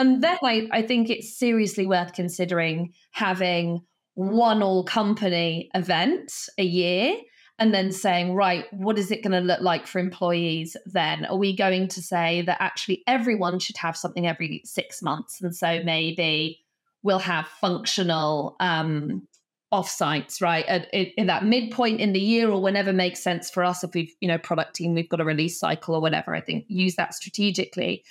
And 0.00 0.24
then 0.24 0.38
I, 0.42 0.66
I 0.72 0.80
think 0.80 1.10
it's 1.10 1.38
seriously 1.38 1.86
worth 1.86 2.14
considering 2.14 2.94
having 3.10 3.82
one 4.14 4.62
all 4.62 4.82
company 4.82 5.70
event 5.74 6.32
a 6.56 6.64
year 6.64 7.18
and 7.58 7.74
then 7.74 7.92
saying, 7.92 8.32
right, 8.34 8.64
what 8.72 8.98
is 8.98 9.10
it 9.10 9.22
going 9.22 9.38
to 9.38 9.46
look 9.46 9.60
like 9.60 9.86
for 9.86 9.98
employees 9.98 10.74
then? 10.86 11.26
Are 11.26 11.36
we 11.36 11.54
going 11.54 11.86
to 11.88 12.00
say 12.00 12.40
that 12.40 12.56
actually 12.62 13.02
everyone 13.06 13.58
should 13.58 13.76
have 13.76 13.94
something 13.94 14.26
every 14.26 14.62
six 14.64 15.02
months? 15.02 15.42
And 15.42 15.54
so 15.54 15.82
maybe 15.84 16.64
we'll 17.02 17.18
have 17.18 17.46
functional 17.46 18.56
um, 18.58 19.28
offsites, 19.70 20.40
right? 20.40 20.64
At, 20.64 20.88
in 20.94 21.26
that 21.26 21.44
midpoint 21.44 22.00
in 22.00 22.14
the 22.14 22.20
year 22.20 22.48
or 22.48 22.62
whenever 22.62 22.94
makes 22.94 23.22
sense 23.22 23.50
for 23.50 23.62
us. 23.64 23.84
If 23.84 23.92
we've, 23.92 24.14
you 24.22 24.28
know, 24.28 24.38
product 24.38 24.76
team, 24.76 24.94
we've 24.94 25.10
got 25.10 25.20
a 25.20 25.26
release 25.26 25.60
cycle 25.60 25.94
or 25.94 26.00
whatever, 26.00 26.34
I 26.34 26.40
think 26.40 26.64
use 26.68 26.96
that 26.96 27.12
strategically 27.12 28.02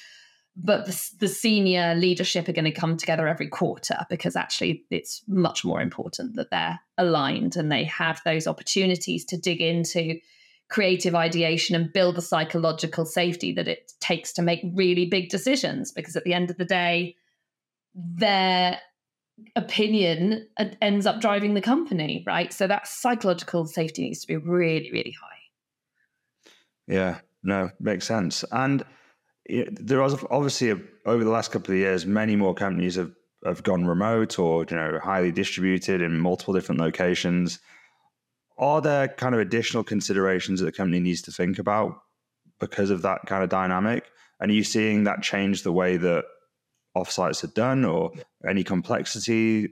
but 0.61 0.85
the, 0.85 1.09
the, 1.19 1.27
senior 1.27 1.95
leadership 1.95 2.49
are 2.49 2.53
going 2.53 2.65
to 2.65 2.71
come 2.71 2.97
together 2.97 3.27
every 3.27 3.47
quarter 3.47 4.05
because 4.09 4.35
actually 4.35 4.83
it's 4.91 5.23
much 5.27 5.63
more 5.63 5.81
important 5.81 6.35
that 6.35 6.51
they're 6.51 6.79
aligned 6.97 7.55
and 7.55 7.71
they 7.71 7.85
have 7.85 8.21
those 8.25 8.45
opportunities 8.45 9.23
to 9.25 9.37
dig 9.37 9.61
into 9.61 10.19
creative 10.69 11.15
ideation 11.15 11.75
and 11.75 11.93
build 11.93 12.15
the 12.15 12.21
psychological 12.21 13.05
safety 13.05 13.53
that 13.53 13.67
it 13.67 13.93
takes 13.99 14.33
to 14.33 14.41
make 14.41 14.59
really 14.73 15.05
big 15.05 15.29
decisions 15.29 15.91
because 15.91 16.15
at 16.15 16.23
the 16.23 16.33
end 16.33 16.49
of 16.49 16.57
the 16.57 16.65
day 16.65 17.15
their 17.95 18.79
opinion 19.55 20.45
ends 20.81 21.05
up 21.05 21.21
driving 21.21 21.53
the 21.53 21.61
company 21.61 22.23
right? 22.27 22.51
So 22.51 22.67
that 22.67 22.87
psychological 22.87 23.65
safety 23.65 24.03
needs 24.03 24.21
to 24.21 24.27
be 24.27 24.35
really 24.35 24.91
really 24.91 25.15
high. 25.19 26.53
Yeah 26.87 27.19
no 27.43 27.69
makes 27.79 28.05
sense. 28.05 28.43
And 28.51 28.83
there 29.49 30.01
was 30.01 30.23
obviously 30.29 30.71
a, 30.71 30.79
over 31.05 31.23
the 31.23 31.29
last 31.29 31.51
couple 31.51 31.73
of 31.73 31.79
years, 31.79 32.05
many 32.05 32.35
more 32.35 32.53
companies 32.53 32.95
have, 32.95 33.11
have 33.45 33.63
gone 33.63 33.85
remote 33.85 34.37
or 34.37 34.65
you 34.69 34.75
know 34.75 34.99
highly 35.01 35.31
distributed 35.31 36.01
in 36.01 36.19
multiple 36.19 36.53
different 36.53 36.79
locations. 36.79 37.59
Are 38.57 38.81
there 38.81 39.07
kind 39.07 39.33
of 39.33 39.41
additional 39.41 39.83
considerations 39.83 40.59
that 40.59 40.65
the 40.65 40.71
company 40.71 40.99
needs 40.99 41.21
to 41.23 41.31
think 41.31 41.59
about 41.59 42.01
because 42.59 42.89
of 42.89 43.01
that 43.03 43.21
kind 43.25 43.43
of 43.43 43.49
dynamic? 43.49 44.05
And 44.39 44.51
are 44.51 44.53
you 44.53 44.63
seeing 44.63 45.05
that 45.05 45.21
change 45.21 45.63
the 45.63 45.71
way 45.71 45.97
that 45.97 46.25
offsites 46.95 47.43
are 47.43 47.47
done, 47.53 47.85
or 47.85 48.11
any 48.47 48.63
complexity? 48.63 49.69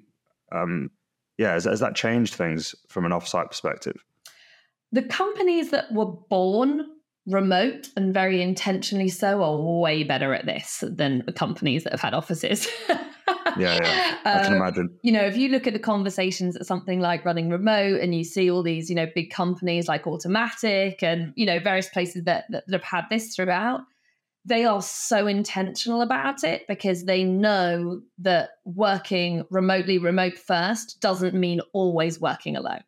Um, 0.51 0.91
yeah, 1.37 1.53
has, 1.53 1.65
has 1.65 1.81
that 1.81 1.95
changed 1.95 2.33
things 2.33 2.73
from 2.89 3.05
an 3.05 3.11
offsite 3.11 3.49
perspective? 3.49 4.03
The 4.91 5.03
companies 5.03 5.69
that 5.71 5.91
were 5.91 6.05
born 6.05 6.87
remote 7.27 7.89
and 7.97 8.13
very 8.13 8.41
intentionally 8.41 9.09
so 9.09 9.43
are 9.43 9.57
way 9.81 10.03
better 10.03 10.33
at 10.33 10.45
this 10.45 10.83
than 10.87 11.23
the 11.25 11.33
companies 11.33 11.83
that 11.83 11.91
have 11.91 12.01
had 12.01 12.13
offices. 12.13 12.67
yeah, 12.89 12.99
yeah, 13.57 14.17
I 14.23 14.43
can 14.43 14.53
um, 14.53 14.61
imagine. 14.61 14.97
You 15.03 15.11
know, 15.11 15.23
if 15.23 15.35
you 15.35 15.49
look 15.49 15.67
at 15.67 15.73
the 15.73 15.79
conversations 15.79 16.55
at 16.55 16.65
something 16.65 17.01
like 17.01 17.25
running 17.25 17.49
remote 17.49 17.99
and 17.99 18.15
you 18.15 18.23
see 18.23 18.49
all 18.49 18.63
these, 18.63 18.89
you 18.89 18.95
know, 18.95 19.07
big 19.13 19.29
companies 19.29 19.89
like 19.89 20.05
Automattic 20.05 21.03
and, 21.03 21.33
you 21.35 21.45
know, 21.45 21.59
various 21.59 21.89
places 21.89 22.23
that, 22.23 22.45
that, 22.49 22.63
that 22.67 22.81
have 22.81 22.83
had 22.83 23.05
this 23.09 23.35
throughout, 23.35 23.81
they 24.45 24.63
are 24.63 24.81
so 24.81 25.27
intentional 25.27 26.01
about 26.01 26.45
it 26.45 26.65
because 26.69 27.03
they 27.03 27.25
know 27.25 28.01
that 28.19 28.51
working 28.63 29.43
remotely, 29.49 29.97
remote 29.97 30.37
first, 30.37 31.01
doesn't 31.01 31.33
mean 31.33 31.59
always 31.73 32.21
working 32.21 32.55
alone. 32.55 32.83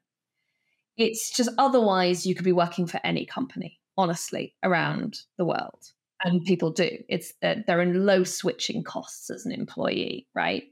It's 0.96 1.30
just 1.36 1.50
otherwise 1.58 2.26
you 2.26 2.36
could 2.36 2.46
be 2.46 2.54
working 2.54 2.88
for 2.88 3.02
any 3.04 3.26
company 3.26 3.79
honestly 4.00 4.56
around 4.64 5.20
the 5.38 5.46
world. 5.46 5.92
And 6.24 6.44
people 6.44 6.72
do. 6.72 6.90
It's 7.08 7.34
that 7.42 7.68
they're 7.68 7.82
in 7.82 8.06
low 8.06 8.24
switching 8.24 8.84
costs 8.84 9.30
as 9.30 9.46
an 9.46 9.52
employee 9.52 10.28
right? 10.34 10.64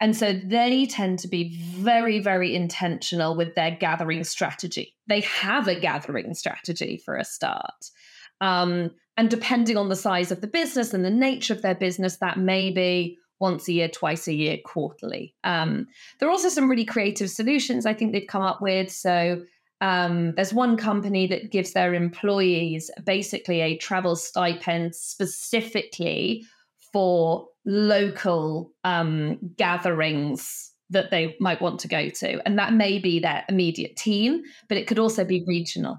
And 0.00 0.16
so 0.16 0.32
they 0.32 0.86
tend 0.86 1.20
to 1.20 1.28
be 1.28 1.56
very 1.58 2.18
very 2.18 2.54
intentional 2.54 3.36
with 3.36 3.54
their 3.54 3.70
gathering 3.70 4.24
strategy. 4.24 4.94
They 5.06 5.20
have 5.20 5.68
a 5.68 5.78
gathering 5.78 6.34
strategy 6.34 7.00
for 7.04 7.16
a 7.16 7.24
start. 7.24 7.90
Um, 8.40 8.90
and 9.16 9.30
depending 9.30 9.76
on 9.76 9.88
the 9.88 9.96
size 9.96 10.32
of 10.32 10.40
the 10.40 10.48
business 10.48 10.92
and 10.92 11.04
the 11.04 11.10
nature 11.10 11.54
of 11.54 11.62
their 11.62 11.76
business 11.76 12.16
that 12.16 12.38
may 12.38 12.70
be 12.70 13.16
once 13.40 13.68
a 13.68 13.72
year 13.72 13.88
twice 13.88 14.26
a 14.26 14.32
year 14.32 14.58
quarterly. 14.64 15.34
Um, 15.44 15.86
there 16.18 16.28
are 16.28 16.32
also 16.32 16.48
some 16.48 16.68
really 16.68 16.84
creative 16.84 17.30
solutions 17.30 17.86
i 17.86 17.94
think 17.94 18.12
they've 18.12 18.26
come 18.26 18.42
up 18.42 18.60
with. 18.60 18.90
So 18.90 19.42
um, 19.80 20.34
there's 20.36 20.54
one 20.54 20.76
company 20.76 21.26
that 21.26 21.50
gives 21.50 21.72
their 21.72 21.94
employees 21.94 22.90
basically 23.04 23.60
a 23.60 23.76
travel 23.76 24.16
stipend 24.16 24.94
specifically 24.94 26.44
for 26.92 27.46
local 27.66 28.72
um, 28.84 29.38
gatherings 29.56 30.72
that 30.90 31.10
they 31.10 31.36
might 31.40 31.60
want 31.60 31.80
to 31.80 31.88
go 31.88 32.08
to. 32.08 32.40
And 32.46 32.58
that 32.58 32.72
may 32.72 32.98
be 32.98 33.18
their 33.18 33.44
immediate 33.48 33.96
team, 33.96 34.42
but 34.68 34.78
it 34.78 34.86
could 34.86 34.98
also 34.98 35.24
be 35.24 35.44
regional. 35.46 35.98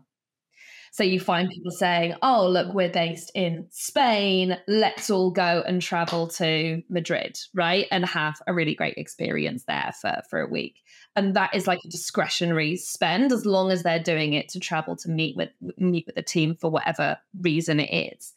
So 0.95 1.03
you 1.03 1.19
find 1.19 1.49
people 1.49 1.71
saying, 1.71 2.15
oh, 2.21 2.47
look, 2.47 2.73
we're 2.73 2.87
based 2.87 3.29
in 3.35 3.67
Spain. 3.69 4.57
Let's 4.65 5.09
all 5.09 5.29
go 5.29 5.61
and 5.67 5.81
travel 5.81 6.29
to 6.29 6.83
Madrid, 6.87 7.37
right? 7.53 7.85
And 7.91 8.05
have 8.05 8.41
a 8.47 8.53
really 8.53 8.75
great 8.75 8.93
experience 8.95 9.65
there 9.65 9.91
for, 9.99 10.21
for 10.29 10.39
a 10.39 10.47
week. 10.47 10.83
And 11.17 11.35
that 11.35 11.53
is 11.53 11.67
like 11.67 11.79
a 11.83 11.89
discretionary 11.89 12.77
spend 12.77 13.33
as 13.33 13.45
long 13.45 13.71
as 13.71 13.83
they're 13.83 13.99
doing 13.99 14.35
it 14.35 14.47
to 14.51 14.59
travel 14.61 14.95
to 14.95 15.09
meet 15.09 15.35
with 15.35 15.49
meet 15.75 16.05
with 16.05 16.15
the 16.15 16.21
team 16.21 16.55
for 16.55 16.71
whatever 16.71 17.17
reason 17.41 17.81
it 17.81 18.15
is. 18.15 18.31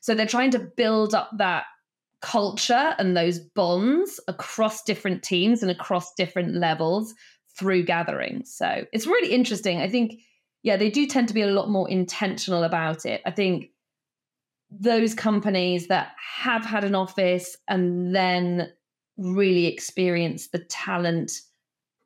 So 0.00 0.12
they're 0.12 0.26
trying 0.26 0.50
to 0.50 0.58
build 0.58 1.14
up 1.14 1.30
that 1.38 1.66
culture 2.22 2.96
and 2.98 3.16
those 3.16 3.38
bonds 3.38 4.18
across 4.26 4.82
different 4.82 5.22
teams 5.22 5.62
and 5.62 5.70
across 5.70 6.12
different 6.14 6.56
levels 6.56 7.14
through 7.56 7.84
gatherings. 7.84 8.52
So 8.52 8.84
it's 8.92 9.06
really 9.06 9.32
interesting. 9.32 9.80
I 9.80 9.88
think, 9.88 10.14
yeah, 10.62 10.76
they 10.76 10.90
do 10.90 11.06
tend 11.06 11.28
to 11.28 11.34
be 11.34 11.42
a 11.42 11.46
lot 11.46 11.70
more 11.70 11.88
intentional 11.88 12.64
about 12.64 13.06
it. 13.06 13.22
I 13.24 13.30
think 13.30 13.70
those 14.70 15.14
companies 15.14 15.88
that 15.88 16.12
have 16.38 16.64
had 16.64 16.84
an 16.84 16.94
office 16.94 17.56
and 17.68 18.14
then 18.14 18.70
really 19.16 19.66
experience 19.66 20.48
the 20.48 20.60
talent 20.60 21.32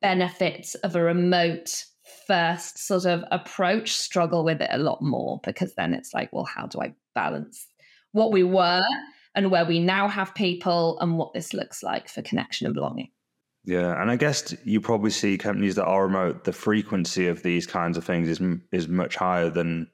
benefits 0.01 0.75
of 0.75 0.95
a 0.95 1.01
remote 1.01 1.85
first 2.27 2.79
sort 2.79 3.05
of 3.05 3.23
approach 3.31 3.91
struggle 3.91 4.43
with 4.43 4.61
it 4.61 4.69
a 4.71 4.77
lot 4.77 5.01
more 5.01 5.39
because 5.43 5.73
then 5.75 5.93
it's 5.93 6.13
like, 6.13 6.31
well, 6.33 6.45
how 6.45 6.65
do 6.65 6.79
I 6.81 6.93
balance 7.13 7.67
what 8.11 8.31
we 8.31 8.43
were 8.43 8.83
and 9.35 9.51
where 9.51 9.65
we 9.65 9.79
now 9.79 10.07
have 10.07 10.33
people 10.33 10.97
and 11.01 11.17
what 11.17 11.33
this 11.33 11.53
looks 11.53 11.83
like 11.83 12.07
for 12.09 12.21
connection 12.21 12.65
and 12.65 12.73
belonging? 12.73 13.11
Yeah, 13.65 13.99
and 13.99 14.11
I 14.11 14.15
guess 14.15 14.53
you 14.63 14.79
probably 14.79 15.09
see 15.09 15.37
companies 15.37 15.75
that 15.75 15.85
are 15.85 16.05
remote. 16.05 16.43
The 16.43 16.53
frequency 16.53 17.27
of 17.27 17.41
these 17.41 17.65
kinds 17.65 17.97
of 17.97 18.03
things 18.03 18.29
is 18.29 18.39
is 18.71 18.87
much 18.87 19.15
higher 19.15 19.49
than 19.49 19.87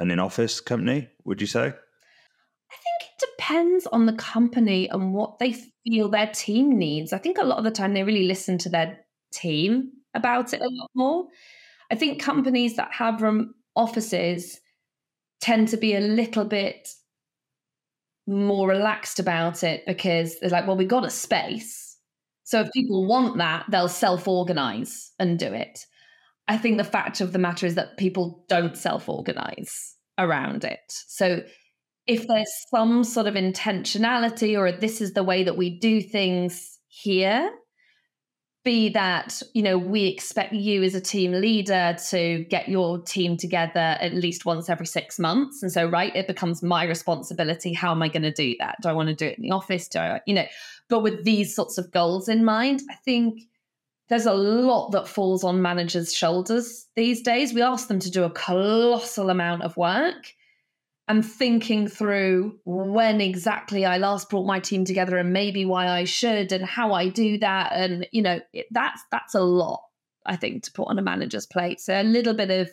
an 0.00 0.10
in-office 0.10 0.60
company. 0.60 1.08
Would 1.24 1.40
you 1.40 1.46
say? 1.46 1.66
I 1.66 2.76
think 2.76 3.02
it 3.02 3.26
depends 3.38 3.86
on 3.86 4.06
the 4.06 4.14
company 4.14 4.88
and 4.88 5.14
what 5.14 5.38
they 5.38 5.54
feel 5.84 6.08
their 6.08 6.26
team 6.26 6.76
needs. 6.76 7.12
I 7.12 7.18
think 7.18 7.38
a 7.38 7.44
lot 7.44 7.58
of 7.58 7.64
the 7.64 7.70
time 7.70 7.94
they 7.94 8.02
really 8.02 8.26
listen 8.26 8.58
to 8.58 8.68
their 8.68 8.98
team 9.32 9.92
about 10.14 10.52
it 10.52 10.60
a 10.60 10.68
lot 10.68 10.90
more. 10.94 11.26
I 11.92 11.94
think 11.94 12.20
companies 12.20 12.74
that 12.76 12.92
have 12.92 13.22
room 13.22 13.54
offices 13.76 14.60
tend 15.40 15.68
to 15.68 15.76
be 15.76 15.94
a 15.94 16.00
little 16.00 16.44
bit 16.44 16.88
more 18.26 18.66
relaxed 18.66 19.20
about 19.20 19.62
it 19.62 19.84
because 19.86 20.38
they're 20.40 20.50
like, 20.50 20.66
well, 20.66 20.76
we 20.76 20.86
got 20.86 21.04
a 21.04 21.10
space. 21.10 21.83
So 22.44 22.60
if 22.60 22.72
people 22.72 23.06
want 23.06 23.38
that, 23.38 23.66
they'll 23.70 23.88
self 23.88 24.28
organize 24.28 25.12
and 25.18 25.38
do 25.38 25.52
it. 25.52 25.86
I 26.46 26.58
think 26.58 26.76
the 26.76 26.84
fact 26.84 27.20
of 27.20 27.32
the 27.32 27.38
matter 27.38 27.66
is 27.66 27.74
that 27.74 27.96
people 27.96 28.44
don't 28.48 28.76
self 28.76 29.08
organize 29.08 29.96
around 30.18 30.64
it. 30.64 30.80
So 30.88 31.42
if 32.06 32.28
there's 32.28 32.52
some 32.70 33.02
sort 33.02 33.26
of 33.26 33.34
intentionality 33.34 34.58
or 34.58 34.70
this 34.70 35.00
is 35.00 35.14
the 35.14 35.24
way 35.24 35.42
that 35.44 35.56
we 35.56 35.78
do 35.78 36.02
things 36.02 36.78
here, 36.88 37.50
be 38.64 38.88
that 38.88 39.42
you 39.52 39.62
know 39.62 39.76
we 39.76 40.06
expect 40.06 40.52
you 40.52 40.82
as 40.82 40.94
a 40.94 41.00
team 41.00 41.32
leader 41.32 41.96
to 42.10 42.44
get 42.44 42.68
your 42.68 42.98
team 43.02 43.36
together 43.36 43.96
at 44.00 44.14
least 44.14 44.44
once 44.44 44.68
every 44.68 44.86
six 44.86 45.18
months. 45.18 45.62
And 45.62 45.70
so 45.70 45.86
right 45.86 46.14
it 46.16 46.26
becomes 46.26 46.62
my 46.62 46.84
responsibility. 46.84 47.72
How 47.72 47.92
am 47.92 48.02
i 48.02 48.08
going 48.08 48.22
to 48.22 48.32
do 48.32 48.54
that? 48.58 48.76
Do 48.82 48.88
i 48.88 48.92
want 48.92 49.08
to 49.10 49.14
do 49.14 49.26
it 49.26 49.38
in 49.38 49.42
the 49.42 49.50
office? 49.52 49.88
Do 49.88 49.98
i 49.98 50.20
you 50.26 50.34
know 50.34 50.46
but 50.88 51.02
with 51.02 51.24
these 51.24 51.54
sorts 51.54 51.78
of 51.78 51.90
goals 51.92 52.28
in 52.28 52.44
mind 52.44 52.82
i 52.90 52.94
think 52.94 53.40
there's 54.08 54.26
a 54.26 54.34
lot 54.34 54.90
that 54.90 55.08
falls 55.08 55.44
on 55.44 55.62
managers 55.62 56.12
shoulders 56.12 56.86
these 56.94 57.22
days. 57.22 57.54
We 57.54 57.62
ask 57.62 57.88
them 57.88 57.98
to 58.00 58.10
do 58.10 58.24
a 58.24 58.30
colossal 58.30 59.30
amount 59.30 59.62
of 59.62 59.76
work 59.76 60.34
and 61.06 61.24
thinking 61.24 61.86
through 61.86 62.58
when 62.64 63.20
exactly 63.20 63.84
I 63.84 63.98
last 63.98 64.30
brought 64.30 64.46
my 64.46 64.60
team 64.60 64.84
together 64.84 65.18
and 65.18 65.32
maybe 65.32 65.64
why 65.64 65.88
I 65.88 66.04
should 66.04 66.52
and 66.52 66.64
how 66.64 66.92
I 66.92 67.08
do 67.08 67.38
that. 67.38 67.72
And 67.72 68.06
you 68.12 68.22
know 68.22 68.40
it, 68.52 68.66
that's 68.70 69.02
that's 69.10 69.34
a 69.34 69.42
lot 69.42 69.82
I 70.24 70.36
think 70.36 70.64
to 70.64 70.72
put 70.72 70.88
on 70.88 70.98
a 70.98 71.02
manager's 71.02 71.46
plate. 71.46 71.80
So 71.80 72.00
a 72.00 72.02
little 72.02 72.34
bit 72.34 72.50
of 72.50 72.70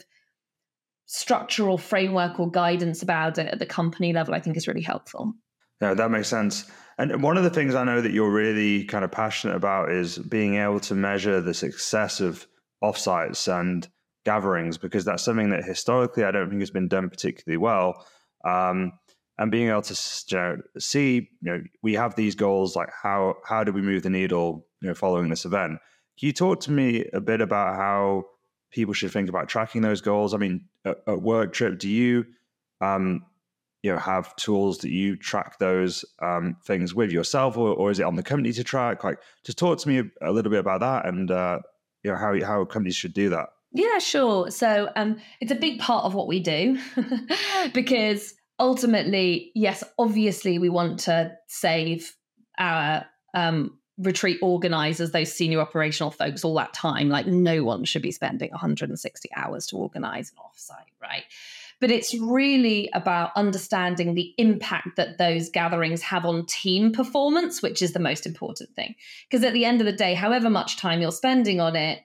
structural 1.06 1.78
framework 1.78 2.39
or 2.39 2.50
guidance 2.50 3.04
about 3.04 3.38
it 3.38 3.48
at 3.48 3.60
the 3.60 3.65
company 3.65 4.13
level 4.13 4.34
I 4.34 4.39
think 4.39 4.56
is 4.56 4.67
really 4.67 4.82
helpful. 4.82 5.34
Yeah 5.82 5.94
that 5.94 6.12
makes 6.12 6.30
sense. 6.30 6.70
And 6.98 7.24
one 7.24 7.38
of 7.38 7.44
the 7.44 7.50
things 7.50 7.76
I 7.76 7.84
know 7.84 8.00
that 8.00 8.12
you're 8.12 8.32
really 8.32 8.86
kind 8.86 9.04
of 9.04 9.12
passionate 9.12 9.56
about 9.56 9.91
is 9.91 10.17
being 10.17 10.56
able 10.56 10.80
to 10.82 10.94
measure 10.94 11.41
the 11.41 11.54
success 11.54 12.22
of 12.22 12.48
offsites 12.82 13.52
and 13.52 13.88
gatherings 14.24 14.78
because 14.78 15.04
that's 15.04 15.24
something 15.24 15.50
that 15.50 15.65
historically 15.65 16.24
I 16.24 16.32
don't 16.32 16.50
think 16.50 16.62
has 16.62 16.72
been 16.72 16.88
done 16.88 17.10
particularly 17.10 17.58
well 17.58 18.06
um, 18.46 18.94
and 19.38 19.52
being 19.52 19.70
able 19.70 19.82
to 19.82 20.26
you 20.30 20.38
know, 20.38 20.58
see, 20.78 21.30
you 21.42 21.52
know, 21.52 21.64
we 21.82 21.94
have 21.94 22.16
these 22.16 22.36
goals. 22.36 22.76
Like 22.76 22.90
how 23.02 23.36
how 23.46 23.64
do 23.64 23.72
we 23.72 23.82
move 23.82 24.04
the 24.04 24.10
needle? 24.10 24.68
You 24.82 24.90
know, 24.90 24.94
following 24.94 25.30
this 25.30 25.46
event. 25.46 25.80
Can 26.20 26.28
you 26.28 26.34
talk 26.34 26.60
to 26.62 26.72
me 26.72 27.06
a 27.14 27.22
bit 27.22 27.42
about 27.42 27.76
how 27.76 28.26
people 28.72 28.94
should 28.94 29.12
think 29.12 29.30
about 29.30 29.48
tracking 29.48 29.82
those 29.82 30.02
goals? 30.02 30.34
I 30.34 30.38
mean, 30.38 30.66
at, 30.86 30.98
at 31.08 31.18
WorkTripp, 31.18 31.80
do 31.80 31.90
you 31.90 32.26
um, 32.82 33.26
you 33.84 33.92
know 33.92 33.98
have 33.98 34.36
tools 34.36 34.80
that 34.80 34.92
you 34.92 35.16
track 35.16 35.58
those 35.60 36.06
um, 36.22 36.58
things 36.66 36.94
with 36.94 37.12
yourself, 37.12 37.58
or, 37.58 37.74
or 37.74 37.92
is 37.92 38.00
it 38.00 38.04
on 38.06 38.16
the 38.16 38.24
company 38.24 38.52
to 38.54 38.64
track? 38.64 39.04
Like, 39.04 39.20
just 39.44 39.58
talk 39.58 39.80
to 39.80 39.88
me 39.88 40.00
a, 40.00 40.30
a 40.30 40.32
little 40.32 40.52
bit 40.52 40.60
about 40.60 40.82
that, 40.82 41.08
and 41.08 41.32
uh, 41.32 41.60
you 42.04 42.12
know 42.12 42.18
how 42.18 42.40
how 42.46 42.66
companies 42.66 42.96
should 42.96 43.14
do 43.14 43.30
that. 43.30 43.50
Yeah, 43.74 44.00
sure. 44.00 44.52
So 44.52 44.90
um, 44.96 45.18
it's 45.40 45.52
a 45.52 45.56
big 45.56 45.80
part 45.80 46.06
of 46.06 46.14
what 46.14 46.28
we 46.28 46.40
do 46.40 46.78
because 47.74 48.34
ultimately, 48.60 49.52
yes, 49.56 49.84
obviously, 49.98 50.60
we 50.60 50.70
want 50.70 51.00
to 51.02 51.32
save 51.48 52.16
our 52.58 53.06
um, 53.34 53.78
retreat 53.98 54.40
organizers, 54.42 55.12
those 55.12 55.32
senior 55.32 55.60
operational 55.60 56.12
folks, 56.12 56.44
all 56.44 56.56
that 56.56 56.74
time. 56.74 57.10
Like, 57.10 57.28
no 57.28 57.64
one 57.64 57.86
should 57.86 58.02
be 58.02 58.12
spending 58.12 58.52
160 58.52 59.30
hours 59.36 59.68
to 59.68 59.78
organize 59.78 60.32
an 60.32 60.44
offsite, 60.44 60.92
right? 61.02 61.24
But 61.80 61.92
it's 61.92 62.14
really 62.14 62.90
about 62.94 63.32
understanding 63.36 64.14
the 64.14 64.34
impact 64.38 64.98
that 64.98 65.18
those 65.18 65.50
gatherings 65.50 66.02
have 66.04 66.26
on 66.26 66.46
team 66.46 66.92
performance, 66.92 67.62
which 67.62 67.82
is 67.82 67.94
the 67.94 68.00
most 68.00 68.28
important 68.28 68.76
thing. 68.76 68.96
Because 69.30 69.44
at 69.44 69.54
the 69.54 69.66
end 69.66 69.82
of 69.82 69.86
the 69.86 69.94
day, 69.94 70.14
however 70.14 70.50
much 70.50 70.78
time 70.78 71.02
you're 71.02 71.12
spending 71.12 71.60
on 71.60 71.76
it, 71.76 72.02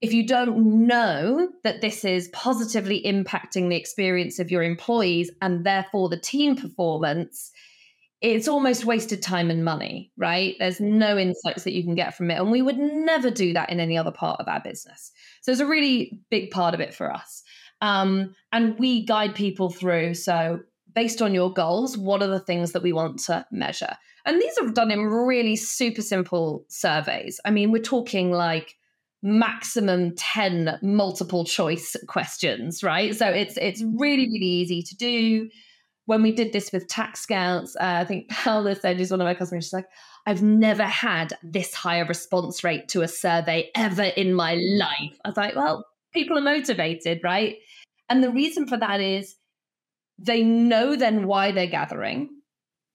if 0.00 0.12
you 0.12 0.26
don't 0.26 0.86
know 0.86 1.48
that 1.64 1.80
this 1.80 2.04
is 2.04 2.28
positively 2.28 3.02
impacting 3.04 3.68
the 3.68 3.76
experience 3.76 4.38
of 4.38 4.50
your 4.50 4.62
employees 4.62 5.30
and 5.42 5.64
therefore 5.64 6.08
the 6.08 6.20
team 6.20 6.56
performance, 6.56 7.50
it's 8.20 8.48
almost 8.48 8.84
wasted 8.84 9.22
time 9.22 9.50
and 9.50 9.64
money, 9.64 10.12
right? 10.16 10.54
There's 10.58 10.80
no 10.80 11.18
insights 11.18 11.64
that 11.64 11.72
you 11.72 11.82
can 11.82 11.94
get 11.94 12.14
from 12.14 12.30
it. 12.30 12.38
And 12.38 12.50
we 12.50 12.62
would 12.62 12.78
never 12.78 13.30
do 13.30 13.52
that 13.54 13.70
in 13.70 13.80
any 13.80 13.96
other 13.96 14.12
part 14.12 14.40
of 14.40 14.48
our 14.48 14.60
business. 14.60 15.10
So 15.40 15.50
it's 15.50 15.60
a 15.60 15.66
really 15.66 16.20
big 16.30 16.50
part 16.50 16.74
of 16.74 16.80
it 16.80 16.94
for 16.94 17.12
us. 17.12 17.42
Um, 17.80 18.34
and 18.52 18.78
we 18.78 19.04
guide 19.04 19.34
people 19.34 19.70
through. 19.70 20.14
So, 20.14 20.60
based 20.94 21.22
on 21.22 21.34
your 21.34 21.52
goals, 21.52 21.96
what 21.96 22.22
are 22.22 22.28
the 22.28 22.40
things 22.40 22.72
that 22.72 22.82
we 22.82 22.92
want 22.92 23.20
to 23.20 23.46
measure? 23.52 23.94
And 24.24 24.40
these 24.40 24.58
are 24.58 24.68
done 24.68 24.90
in 24.90 25.04
really 25.04 25.54
super 25.54 26.02
simple 26.02 26.64
surveys. 26.68 27.40
I 27.44 27.50
mean, 27.50 27.70
we're 27.70 27.82
talking 27.82 28.32
like 28.32 28.74
maximum 29.22 30.14
10 30.14 30.78
multiple 30.82 31.44
choice 31.44 31.96
questions 32.06 32.82
right? 32.82 33.14
So 33.16 33.26
it's 33.28 33.56
it's 33.56 33.82
really 33.82 34.26
really 34.26 34.46
easy 34.46 34.82
to 34.82 34.96
do. 34.96 35.48
When 36.06 36.22
we 36.22 36.32
did 36.32 36.54
this 36.54 36.72
with 36.72 36.88
tax 36.88 37.20
scouts 37.20 37.76
uh, 37.76 37.98
i 38.00 38.04
think 38.04 38.30
paula 38.30 38.74
said 38.74 38.96
she's 38.96 39.10
one 39.10 39.20
of 39.20 39.26
my 39.26 39.34
customers 39.34 39.64
she's 39.64 39.74
like 39.74 39.88
i've 40.26 40.42
never 40.42 40.84
had 40.84 41.34
this 41.42 41.74
high 41.74 41.98
a 41.98 42.06
response 42.06 42.64
rate 42.64 42.88
to 42.88 43.02
a 43.02 43.08
survey 43.08 43.68
ever 43.74 44.04
in 44.04 44.32
my 44.32 44.54
life. 44.54 45.18
I 45.24 45.28
was 45.28 45.36
like 45.36 45.54
well 45.54 45.84
people 46.14 46.38
are 46.38 46.42
motivated 46.42 47.20
right? 47.22 47.56
And 48.08 48.24
the 48.24 48.30
reason 48.30 48.66
for 48.66 48.78
that 48.78 49.00
is 49.00 49.34
they 50.18 50.42
know 50.42 50.96
then 50.96 51.26
why 51.26 51.52
they're 51.52 51.66
gathering. 51.66 52.30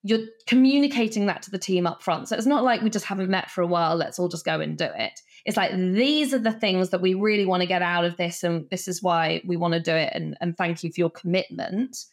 You're 0.02 0.26
communicating 0.46 1.26
that 1.26 1.42
to 1.42 1.50
the 1.50 1.58
team 1.58 1.86
up 1.86 2.02
front. 2.02 2.28
So 2.28 2.36
it's 2.36 2.46
not 2.46 2.64
like 2.64 2.82
we 2.82 2.90
just 2.90 3.06
haven't 3.06 3.30
met 3.30 3.50
for 3.50 3.62
a 3.62 3.66
while 3.66 3.94
let's 3.94 4.18
all 4.18 4.28
just 4.28 4.44
go 4.44 4.60
and 4.60 4.76
do 4.76 4.88
it 4.92 5.20
it's 5.44 5.56
like 5.56 5.72
these 5.76 6.32
are 6.32 6.38
the 6.38 6.52
things 6.52 6.90
that 6.90 7.02
we 7.02 7.14
really 7.14 7.44
want 7.44 7.60
to 7.60 7.66
get 7.66 7.82
out 7.82 8.04
of 8.04 8.16
this 8.16 8.42
and 8.42 8.68
this 8.70 8.88
is 8.88 9.02
why 9.02 9.42
we 9.46 9.56
want 9.56 9.74
to 9.74 9.80
do 9.80 9.94
it 9.94 10.10
and, 10.14 10.36
and 10.40 10.56
thank 10.56 10.82
you 10.82 10.90
for 10.90 11.00
your 11.00 11.10
commitment. 11.10 12.06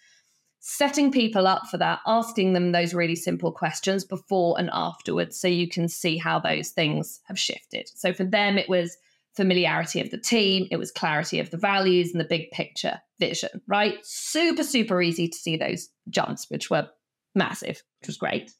Setting 0.59 1.11
people 1.11 1.47
up 1.47 1.63
for 1.71 1.77
that 1.77 1.99
asking 2.05 2.53
them 2.53 2.71
those 2.71 2.93
really 2.93 3.15
simple 3.15 3.51
questions 3.51 4.03
before 4.03 4.59
and 4.59 4.69
afterwards 4.73 5.37
so 5.37 5.47
you 5.47 5.67
can 5.67 5.87
see 5.87 6.17
how 6.17 6.39
those 6.39 6.69
things 6.69 7.21
have 7.23 7.39
shifted. 7.39 7.89
So 7.95 8.13
for 8.13 8.25
them 8.25 8.57
it 8.57 8.69
was 8.69 8.97
familiarity 9.35 10.01
of 10.01 10.11
the 10.11 10.17
team 10.17 10.67
it 10.69 10.77
was 10.77 10.91
clarity 10.91 11.39
of 11.39 11.49
the 11.51 11.57
values 11.57 12.11
and 12.11 12.19
the 12.19 12.25
big 12.25 12.51
picture 12.51 12.99
vision 13.17 13.61
right? 13.65 13.97
Super 14.03 14.63
super 14.63 15.01
easy 15.01 15.29
to 15.29 15.37
see 15.37 15.55
those 15.55 15.89
jumps 16.09 16.47
which 16.49 16.69
were 16.69 16.89
massive 17.33 17.81
which 18.01 18.07
was 18.07 18.17
great 18.17 18.51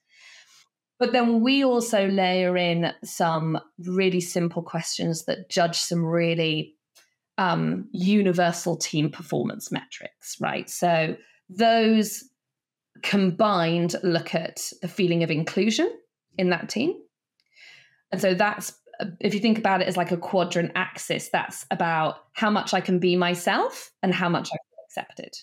but 1.01 1.13
then 1.13 1.41
we 1.41 1.63
also 1.63 2.07
layer 2.09 2.55
in 2.55 2.93
some 3.03 3.59
really 3.87 4.21
simple 4.21 4.61
questions 4.61 5.25
that 5.25 5.49
judge 5.49 5.75
some 5.75 6.05
really 6.05 6.75
um, 7.39 7.89
universal 7.91 8.77
team 8.77 9.09
performance 9.09 9.71
metrics, 9.71 10.37
right? 10.39 10.69
So 10.69 11.17
those 11.49 12.23
combined 13.01 13.95
look 14.03 14.35
at 14.35 14.71
the 14.83 14.87
feeling 14.87 15.23
of 15.23 15.31
inclusion 15.31 15.91
in 16.37 16.51
that 16.51 16.69
team. 16.69 16.93
And 18.11 18.21
so 18.21 18.35
that's, 18.35 18.71
if 19.19 19.33
you 19.33 19.39
think 19.39 19.57
about 19.57 19.81
it 19.81 19.87
as 19.87 19.97
like 19.97 20.11
a 20.11 20.17
quadrant 20.17 20.71
axis, 20.75 21.29
that's 21.29 21.65
about 21.71 22.17
how 22.33 22.51
much 22.51 22.75
I 22.75 22.79
can 22.79 22.99
be 22.99 23.15
myself 23.15 23.89
and 24.03 24.13
how 24.13 24.29
much 24.29 24.49
I 24.49 24.57
feel 24.57 24.85
accepted. 24.85 25.33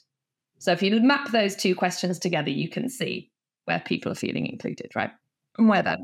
So 0.61 0.71
if 0.71 0.85
you 0.85 1.01
map 1.01 1.33
those 1.33 1.57
two 1.57 1.75
questions 1.75 2.21
together, 2.21 2.51
you 2.51 2.69
can 2.69 2.89
see 2.89 3.33
where 3.65 3.81
people 3.81 4.13
are 4.13 4.15
feeling 4.15 4.47
included, 4.47 4.93
right? 4.95 5.11
And 5.59 5.69
where 5.69 5.83
that. 5.83 5.99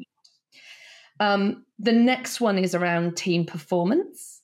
Um, 1.21 1.64
the 1.79 1.93
next 1.93 2.40
one 2.40 2.59
is 2.59 2.75
around 2.75 3.17
team 3.17 3.47
performance. 3.47 4.43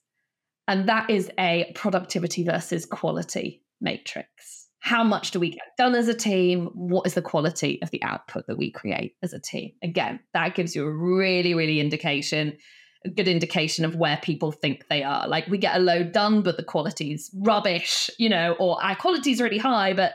And 0.69 0.89
that 0.89 1.11
is 1.11 1.31
a 1.37 1.73
productivity 1.75 2.45
versus 2.45 2.87
quality 2.87 3.63
matrix. 3.81 4.69
How 4.79 5.03
much 5.03 5.33
do 5.33 5.41
we 5.41 5.51
get 5.51 5.77
done 5.77 5.97
as 5.97 6.07
a 6.07 6.15
team? 6.15 6.71
What 6.75 7.07
is 7.07 7.15
the 7.15 7.23
quality 7.23 7.81
of 7.83 7.91
the 7.91 8.03
output 8.05 8.47
that 8.47 8.57
we 8.57 8.71
create 8.71 9.17
as 9.21 9.33
a 9.33 9.41
team? 9.41 9.73
Again, 9.83 10.21
that 10.33 10.55
gives 10.55 10.77
you 10.77 10.87
a 10.87 10.91
really, 10.91 11.55
really 11.55 11.81
indication, 11.81 12.57
a 13.05 13.11
good 13.11 13.27
indication 13.27 13.85
of 13.85 13.97
where 13.97 14.19
people 14.23 14.53
think 14.53 14.85
they 14.89 15.03
are. 15.03 15.27
Like 15.27 15.49
we 15.49 15.59
get 15.59 15.77
a 15.77 15.81
load 15.81 16.13
done, 16.13 16.43
but 16.43 16.57
the 16.57 16.63
quality's 16.63 17.31
rubbish, 17.35 18.09
you 18.17 18.29
know, 18.29 18.55
or 18.61 18.83
our 18.83 18.95
quality's 18.95 19.41
really 19.41 19.59
high, 19.59 19.93
but 19.93 20.13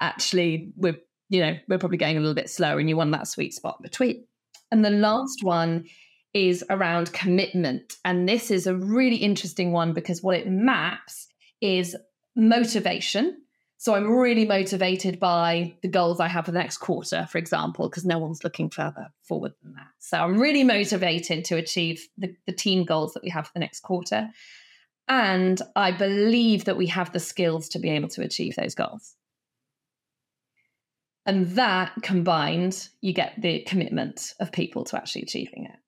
actually 0.00 0.72
we're, 0.76 0.96
you 1.32 1.40
know, 1.40 1.56
we're 1.66 1.78
probably 1.78 1.96
going 1.96 2.18
a 2.18 2.20
little 2.20 2.34
bit 2.34 2.50
slower 2.50 2.78
and 2.78 2.90
you 2.90 2.96
want 2.96 3.10
that 3.12 3.26
sweet 3.26 3.54
spot 3.54 3.82
between. 3.82 4.24
And 4.70 4.84
the 4.84 4.90
last 4.90 5.42
one 5.42 5.86
is 6.34 6.62
around 6.68 7.12
commitment. 7.14 7.94
And 8.04 8.28
this 8.28 8.50
is 8.50 8.66
a 8.66 8.76
really 8.76 9.16
interesting 9.16 9.72
one 9.72 9.94
because 9.94 10.22
what 10.22 10.36
it 10.36 10.46
maps 10.46 11.28
is 11.62 11.96
motivation. 12.36 13.38
So 13.78 13.94
I'm 13.94 14.10
really 14.10 14.44
motivated 14.44 15.18
by 15.18 15.74
the 15.80 15.88
goals 15.88 16.20
I 16.20 16.28
have 16.28 16.44
for 16.44 16.52
the 16.52 16.58
next 16.58 16.78
quarter, 16.78 17.26
for 17.30 17.38
example, 17.38 17.88
because 17.88 18.04
no 18.04 18.18
one's 18.18 18.44
looking 18.44 18.68
further 18.68 19.08
forward 19.22 19.54
than 19.62 19.72
that. 19.72 19.88
So 20.00 20.18
I'm 20.18 20.38
really 20.38 20.64
motivated 20.64 21.46
to 21.46 21.56
achieve 21.56 22.06
the, 22.18 22.36
the 22.46 22.52
team 22.52 22.84
goals 22.84 23.14
that 23.14 23.22
we 23.22 23.30
have 23.30 23.46
for 23.46 23.52
the 23.54 23.60
next 23.60 23.80
quarter. 23.80 24.28
And 25.08 25.60
I 25.76 25.92
believe 25.92 26.66
that 26.66 26.76
we 26.76 26.88
have 26.88 27.12
the 27.12 27.20
skills 27.20 27.70
to 27.70 27.78
be 27.78 27.88
able 27.88 28.08
to 28.10 28.22
achieve 28.22 28.54
those 28.54 28.74
goals. 28.74 29.16
And 31.24 31.46
that 31.52 31.92
combined, 32.02 32.88
you 33.00 33.12
get 33.12 33.34
the 33.40 33.60
commitment 33.60 34.34
of 34.40 34.50
people 34.52 34.84
to 34.84 34.96
actually 34.96 35.22
achieving 35.22 35.66
it. 35.66 35.78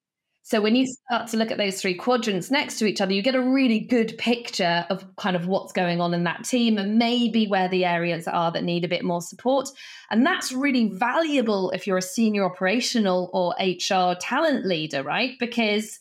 So 0.47 0.61
when 0.61 0.75
you 0.75 0.85
start 0.85 1.27
to 1.29 1.37
look 1.37 1.49
at 1.49 1.57
those 1.57 1.81
three 1.81 1.95
quadrants 1.95 2.51
next 2.51 2.77
to 2.77 2.85
each 2.85 3.01
other, 3.01 3.13
you 3.13 3.23
get 3.23 3.33
a 3.33 3.41
really 3.41 3.79
good 3.79 4.15
picture 4.19 4.85
of 4.91 5.03
kind 5.15 5.35
of 5.35 5.47
what's 5.47 5.73
going 5.73 5.99
on 5.99 6.13
in 6.13 6.23
that 6.25 6.43
team 6.45 6.77
and 6.77 6.99
maybe 6.99 7.47
where 7.47 7.67
the 7.67 7.83
areas 7.83 8.27
are 8.27 8.51
that 8.51 8.63
need 8.63 8.85
a 8.85 8.87
bit 8.87 9.03
more 9.03 9.23
support. 9.23 9.67
And 10.11 10.23
that's 10.23 10.51
really 10.51 10.89
valuable 10.89 11.71
if 11.71 11.87
you're 11.87 11.97
a 11.97 12.01
senior 12.01 12.45
operational 12.45 13.31
or 13.33 13.55
HR 13.59 14.15
talent 14.19 14.67
leader, 14.67 15.01
right? 15.01 15.31
Because 15.39 15.99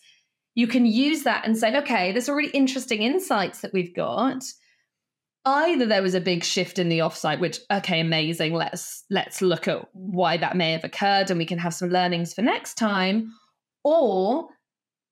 you 0.55 0.67
can 0.67 0.85
use 0.85 1.23
that 1.23 1.47
and 1.47 1.57
say, 1.57 1.75
okay, 1.79 2.13
there's 2.13 2.29
a 2.29 2.35
really 2.35 2.51
interesting 2.51 3.01
insights 3.01 3.63
that 3.63 3.73
we've 3.73 3.95
got. 3.95 4.45
Either 5.47 5.85
there 5.85 6.03
was 6.03 6.15
a 6.15 6.21
big 6.21 6.43
shift 6.43 6.79
in 6.79 6.89
the 6.89 7.01
offsite, 7.01 7.39
which 7.39 7.61
okay, 7.71 8.01
amazing. 8.01 8.55
Let's 8.55 9.05
let's 9.11 9.43
look 9.43 9.69
at 9.69 9.87
why 9.93 10.37
that 10.39 10.57
may 10.57 10.73
have 10.73 10.85
occurred 10.85 11.31
and 11.31 11.39
we 11.39 11.47
can 11.47 11.59
have 11.59 11.75
some 11.75 11.91
learnings 11.91 12.33
for 12.33 12.43
next 12.43 12.75
time 12.75 13.33
or 13.85 14.49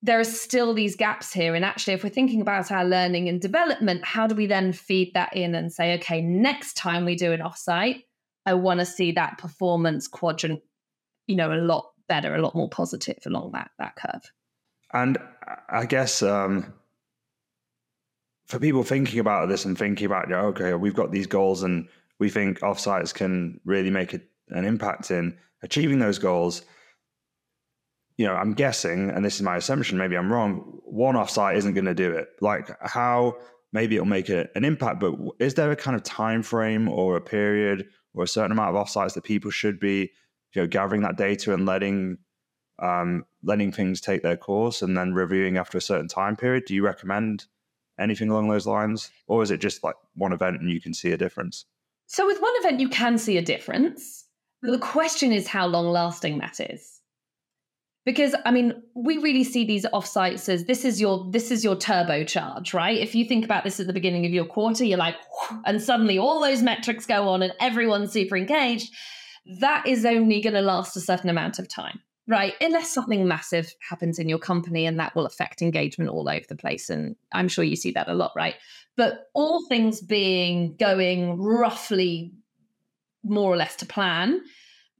there 0.01 0.19
are 0.19 0.25
still 0.25 0.73
these 0.73 0.97
gaps 0.97 1.31
here. 1.31 1.55
And 1.55 1.63
actually, 1.63 1.93
if 1.93 2.03
we're 2.03 2.09
thinking 2.09 2.41
about 2.41 2.71
our 2.71 2.83
learning 2.83 3.29
and 3.29 3.39
development, 3.39 4.03
how 4.03 4.27
do 4.27 4.35
we 4.35 4.47
then 4.47 4.73
feed 4.73 5.13
that 5.13 5.33
in 5.33 5.55
and 5.55 5.71
say, 5.71 5.93
okay, 5.95 6.21
next 6.21 6.73
time 6.73 7.05
we 7.05 7.15
do 7.15 7.31
an 7.31 7.39
offsite, 7.39 8.03
I 8.45 8.53
want 8.55 8.81
to 8.81 8.85
see 8.85 9.13
that 9.13 9.37
performance 9.37 10.09
quadrant, 10.09 10.61
you 11.27 11.37
know, 11.37 11.53
a 11.53 11.55
lot 11.55 11.91
better, 12.09 12.35
a 12.35 12.41
lot 12.41 12.53
more 12.53 12.69
positive 12.69 13.19
along 13.25 13.51
that 13.53 13.71
that 13.79 13.95
curve. 13.95 14.29
And 14.91 15.17
I 15.69 15.85
guess 15.85 16.21
um, 16.21 16.73
for 18.45 18.59
people 18.59 18.83
thinking 18.83 19.19
about 19.19 19.49
this 19.49 19.65
and 19.65 19.77
thinking 19.77 20.05
about, 20.05 20.31
okay, 20.31 20.73
we've 20.73 20.93
got 20.93 21.11
these 21.11 21.27
goals 21.27 21.63
and 21.63 21.87
we 22.19 22.29
think 22.29 22.59
offsites 22.59 23.13
can 23.13 23.59
really 23.65 23.89
make 23.89 24.13
a, 24.13 24.21
an 24.49 24.65
impact 24.65 25.11
in 25.11 25.37
achieving 25.61 25.99
those 25.99 26.19
goals 26.19 26.63
you 28.17 28.27
know, 28.27 28.35
I'm 28.35 28.53
guessing, 28.53 29.09
and 29.09 29.25
this 29.25 29.35
is 29.35 29.41
my 29.41 29.57
assumption, 29.57 29.97
maybe 29.97 30.15
I'm 30.15 30.31
wrong, 30.31 30.79
one 30.83 31.15
offsite 31.15 31.55
isn't 31.55 31.73
going 31.73 31.85
to 31.85 31.95
do 31.95 32.11
it. 32.11 32.29
Like 32.41 32.69
how 32.81 33.37
maybe 33.71 33.95
it'll 33.95 34.05
make 34.05 34.29
a, 34.29 34.47
an 34.55 34.63
impact, 34.63 34.99
but 34.99 35.15
is 35.39 35.55
there 35.55 35.71
a 35.71 35.75
kind 35.75 35.95
of 35.95 36.03
time 36.03 36.43
frame 36.43 36.87
or 36.87 37.15
a 37.15 37.21
period 37.21 37.87
or 38.13 38.23
a 38.23 38.27
certain 38.27 38.51
amount 38.51 38.75
of 38.75 38.85
offsites 38.85 39.13
that 39.15 39.23
people 39.23 39.49
should 39.49 39.79
be, 39.79 40.11
you 40.53 40.61
know, 40.61 40.67
gathering 40.67 41.01
that 41.01 41.17
data 41.17 41.53
and 41.53 41.65
letting 41.65 42.17
um, 42.79 43.25
letting 43.43 43.71
things 43.71 44.01
take 44.01 44.23
their 44.23 44.37
course 44.37 44.81
and 44.81 44.97
then 44.97 45.13
reviewing 45.13 45.57
after 45.57 45.77
a 45.77 45.81
certain 45.81 46.07
time 46.07 46.35
period? 46.35 46.65
Do 46.65 46.75
you 46.75 46.83
recommend 46.83 47.45
anything 47.99 48.29
along 48.29 48.49
those 48.49 48.67
lines, 48.67 49.11
or 49.27 49.43
is 49.43 49.51
it 49.51 49.59
just 49.61 49.83
like 49.83 49.95
one 50.15 50.33
event 50.33 50.59
and 50.59 50.69
you 50.69 50.81
can 50.81 50.93
see 50.93 51.11
a 51.11 51.17
difference? 51.17 51.65
So 52.07 52.25
with 52.25 52.41
one 52.41 52.53
event, 52.57 52.79
you 52.79 52.89
can 52.89 53.17
see 53.17 53.37
a 53.37 53.41
difference. 53.41 54.25
But 54.61 54.71
the 54.71 54.79
question 54.79 55.31
is 55.31 55.47
how 55.47 55.67
long 55.67 55.87
lasting 55.87 56.39
that 56.39 56.59
is 56.59 57.01
because 58.05 58.35
i 58.45 58.51
mean 58.51 58.81
we 58.95 59.17
really 59.17 59.43
see 59.43 59.65
these 59.65 59.85
offsites 59.87 60.49
as 60.49 60.65
this 60.65 60.85
is 60.85 60.99
your 60.99 61.29
this 61.31 61.51
is 61.51 61.63
your 61.63 61.75
turbocharge 61.75 62.73
right 62.73 62.97
if 62.99 63.15
you 63.15 63.25
think 63.25 63.45
about 63.45 63.63
this 63.63 63.79
at 63.79 63.87
the 63.87 63.93
beginning 63.93 64.25
of 64.25 64.31
your 64.31 64.45
quarter 64.45 64.83
you're 64.83 64.97
like 64.97 65.15
and 65.65 65.81
suddenly 65.81 66.17
all 66.17 66.41
those 66.41 66.61
metrics 66.61 67.05
go 67.05 67.27
on 67.29 67.41
and 67.41 67.53
everyone's 67.59 68.11
super 68.11 68.35
engaged 68.35 68.91
that 69.59 69.85
is 69.87 70.05
only 70.05 70.41
going 70.41 70.53
to 70.53 70.61
last 70.61 70.95
a 70.95 71.01
certain 71.01 71.29
amount 71.29 71.59
of 71.59 71.67
time 71.67 71.99
right 72.27 72.53
unless 72.61 72.93
something 72.93 73.27
massive 73.27 73.73
happens 73.87 74.19
in 74.19 74.29
your 74.29 74.39
company 74.39 74.85
and 74.85 74.99
that 74.99 75.15
will 75.15 75.25
affect 75.25 75.61
engagement 75.61 76.09
all 76.09 76.29
over 76.29 76.45
the 76.47 76.55
place 76.55 76.89
and 76.89 77.15
i'm 77.33 77.47
sure 77.47 77.63
you 77.63 77.75
see 77.75 77.91
that 77.91 78.07
a 78.07 78.13
lot 78.13 78.31
right 78.35 78.55
but 78.95 79.27
all 79.33 79.65
things 79.67 80.01
being 80.01 80.75
going 80.77 81.37
roughly 81.37 82.31
more 83.23 83.51
or 83.51 83.57
less 83.57 83.75
to 83.75 83.85
plan 83.85 84.41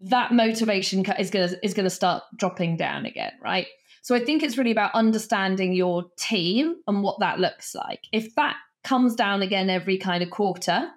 that 0.04 0.34
motivation 0.34 1.06
is 1.18 1.30
going 1.30 1.50
to 1.50 1.66
is 1.66 1.74
going 1.74 1.86
to 1.86 1.90
start 1.90 2.24
dropping 2.36 2.78
down 2.78 3.06
again, 3.06 3.32
right? 3.42 3.68
So 4.02 4.14
I 4.14 4.20
think 4.20 4.44
it's 4.44 4.58
really 4.58 4.72
about 4.72 4.94
understanding 4.94 5.74
your 5.74 6.06
team 6.18 6.76
and 6.88 7.02
what 7.02 7.20
that 7.22 7.40
looks 7.40 7.74
like. 7.74 8.08
If 8.12 8.36
that 8.36 8.58
comes 8.84 9.16
down 9.16 9.42
again 9.42 9.70
every 9.70 9.98
kind 9.98 10.22
of 10.22 10.30
quarter, 10.30 10.90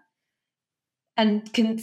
and 1.17 1.51
can 1.53 1.79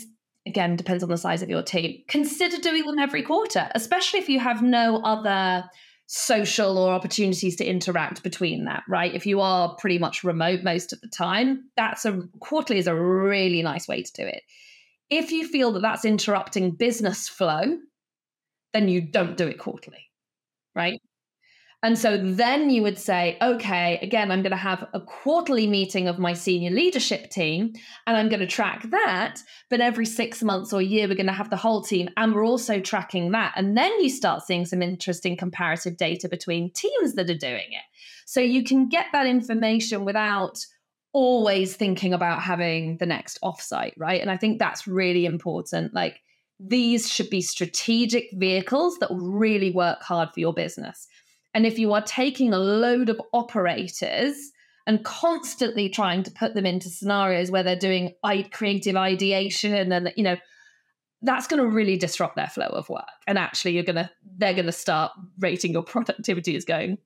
again 0.45 0.75
depends 0.75 1.03
on 1.03 1.09
the 1.09 1.17
size 1.17 1.41
of 1.41 1.49
your 1.49 1.63
team, 1.63 2.03
consider 2.07 2.57
doing 2.57 2.85
them 2.85 2.99
every 2.99 3.23
quarter, 3.23 3.69
especially 3.75 4.19
if 4.19 4.29
you 4.29 4.39
have 4.39 4.61
no 4.61 5.01
other 5.03 5.69
social 6.07 6.77
or 6.77 6.93
opportunities 6.93 7.55
to 7.55 7.65
interact 7.65 8.23
between 8.23 8.65
that, 8.65 8.83
right? 8.87 9.13
If 9.13 9.25
you 9.25 9.41
are 9.41 9.75
pretty 9.75 9.97
much 9.97 10.23
remote 10.23 10.63
most 10.63 10.93
of 10.93 11.01
the 11.01 11.07
time, 11.07 11.69
that's 11.77 12.05
a 12.05 12.21
quarterly 12.39 12.79
is 12.79 12.87
a 12.87 12.95
really 12.95 13.61
nice 13.61 13.87
way 13.87 14.03
to 14.03 14.13
do 14.13 14.25
it. 14.25 14.43
If 15.09 15.31
you 15.31 15.47
feel 15.47 15.71
that 15.73 15.81
that's 15.81 16.05
interrupting 16.05 16.71
business 16.71 17.27
flow, 17.29 17.77
then 18.73 18.89
you 18.89 19.01
don't 19.01 19.37
do 19.37 19.47
it 19.47 19.59
quarterly, 19.59 20.09
right? 20.75 20.99
And 21.83 21.99
so 21.99 22.17
then 22.17 22.69
you 22.69 22.81
would 22.81 22.97
say, 22.97 23.37
okay, 23.41 23.99
again, 24.01 24.31
I'm 24.31 24.41
going 24.41 24.51
to 24.51 24.57
have 24.57 24.87
a 24.93 25.01
quarterly 25.01 25.67
meeting 25.67 26.07
of 26.07 26.17
my 26.17 26.31
senior 26.31 26.71
leadership 26.71 27.29
team 27.29 27.73
and 28.07 28.15
I'm 28.15 28.29
going 28.29 28.39
to 28.39 28.47
track 28.47 28.89
that. 28.89 29.41
But 29.69 29.81
every 29.81 30.05
six 30.05 30.41
months 30.41 30.71
or 30.71 30.79
a 30.79 30.85
year, 30.85 31.09
we're 31.09 31.15
going 31.15 31.25
to 31.25 31.33
have 31.33 31.49
the 31.49 31.57
whole 31.57 31.81
team 31.81 32.07
and 32.15 32.33
we're 32.33 32.45
also 32.45 32.79
tracking 32.79 33.31
that. 33.31 33.51
And 33.57 33.77
then 33.77 33.91
you 34.01 34.09
start 34.09 34.43
seeing 34.43 34.65
some 34.65 34.81
interesting 34.81 35.35
comparative 35.35 35.97
data 35.97 36.29
between 36.29 36.71
teams 36.71 37.15
that 37.15 37.29
are 37.29 37.37
doing 37.37 37.67
it. 37.71 37.83
So 38.25 38.39
you 38.39 38.63
can 38.63 38.87
get 38.87 39.07
that 39.11 39.27
information 39.27 40.05
without 40.05 40.65
always 41.11 41.75
thinking 41.75 42.13
about 42.13 42.41
having 42.41 42.95
the 42.97 43.05
next 43.05 43.39
offsite, 43.43 43.93
right? 43.97 44.21
And 44.21 44.31
I 44.31 44.37
think 44.37 44.57
that's 44.57 44.87
really 44.87 45.25
important. 45.25 45.93
Like 45.93 46.21
these 46.61 47.11
should 47.11 47.29
be 47.29 47.41
strategic 47.41 48.29
vehicles 48.33 48.97
that 48.99 49.09
really 49.11 49.71
work 49.71 50.01
hard 50.01 50.29
for 50.33 50.39
your 50.39 50.53
business. 50.53 51.07
And 51.53 51.65
if 51.65 51.77
you 51.77 51.93
are 51.93 52.01
taking 52.01 52.53
a 52.53 52.59
load 52.59 53.09
of 53.09 53.21
operators 53.33 54.51
and 54.85 55.03
constantly 55.03 55.89
trying 55.89 56.23
to 56.23 56.31
put 56.31 56.55
them 56.55 56.65
into 56.65 56.89
scenarios 56.89 57.51
where 57.51 57.63
they're 57.63 57.75
doing 57.75 58.13
creative 58.51 58.95
ideation 58.95 59.91
and 59.91 60.11
you 60.17 60.23
know 60.23 60.35
that's 61.21 61.47
going 61.47 61.61
to 61.61 61.67
really 61.67 61.95
disrupt 61.95 62.35
their 62.35 62.47
flow 62.47 62.67
of 62.67 62.89
work 62.89 63.05
and 63.27 63.37
actually 63.37 63.71
you're 63.71 63.83
going 63.83 63.95
to 63.95 64.09
they're 64.37 64.53
going 64.53 64.65
to 64.65 64.73
start 64.73 65.11
rating 65.39 65.71
your 65.71 65.83
productivity 65.83 66.53
as 66.57 66.65
going 66.65 66.97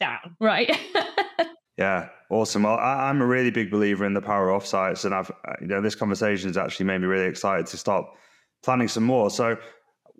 down 0.00 0.36
right 0.40 0.76
Yeah, 1.78 2.10
awesome. 2.30 2.64
Well, 2.64 2.76
I, 2.76 3.08
am 3.08 3.22
a 3.22 3.26
really 3.26 3.50
big 3.50 3.70
believer 3.70 4.04
in 4.04 4.12
the 4.12 4.20
power 4.20 4.50
of 4.50 4.62
offsites, 4.62 5.04
and 5.04 5.14
I've 5.14 5.30
uh, 5.30 5.54
you 5.60 5.66
know 5.66 5.80
this 5.80 5.94
conversation 5.94 6.48
has 6.48 6.56
actually 6.56 6.86
made 6.86 7.00
me 7.00 7.06
really 7.06 7.26
excited 7.26 7.66
to 7.66 7.76
start 7.78 8.04
planning 8.62 8.88
some 8.88 9.04
more. 9.04 9.30
So, 9.30 9.56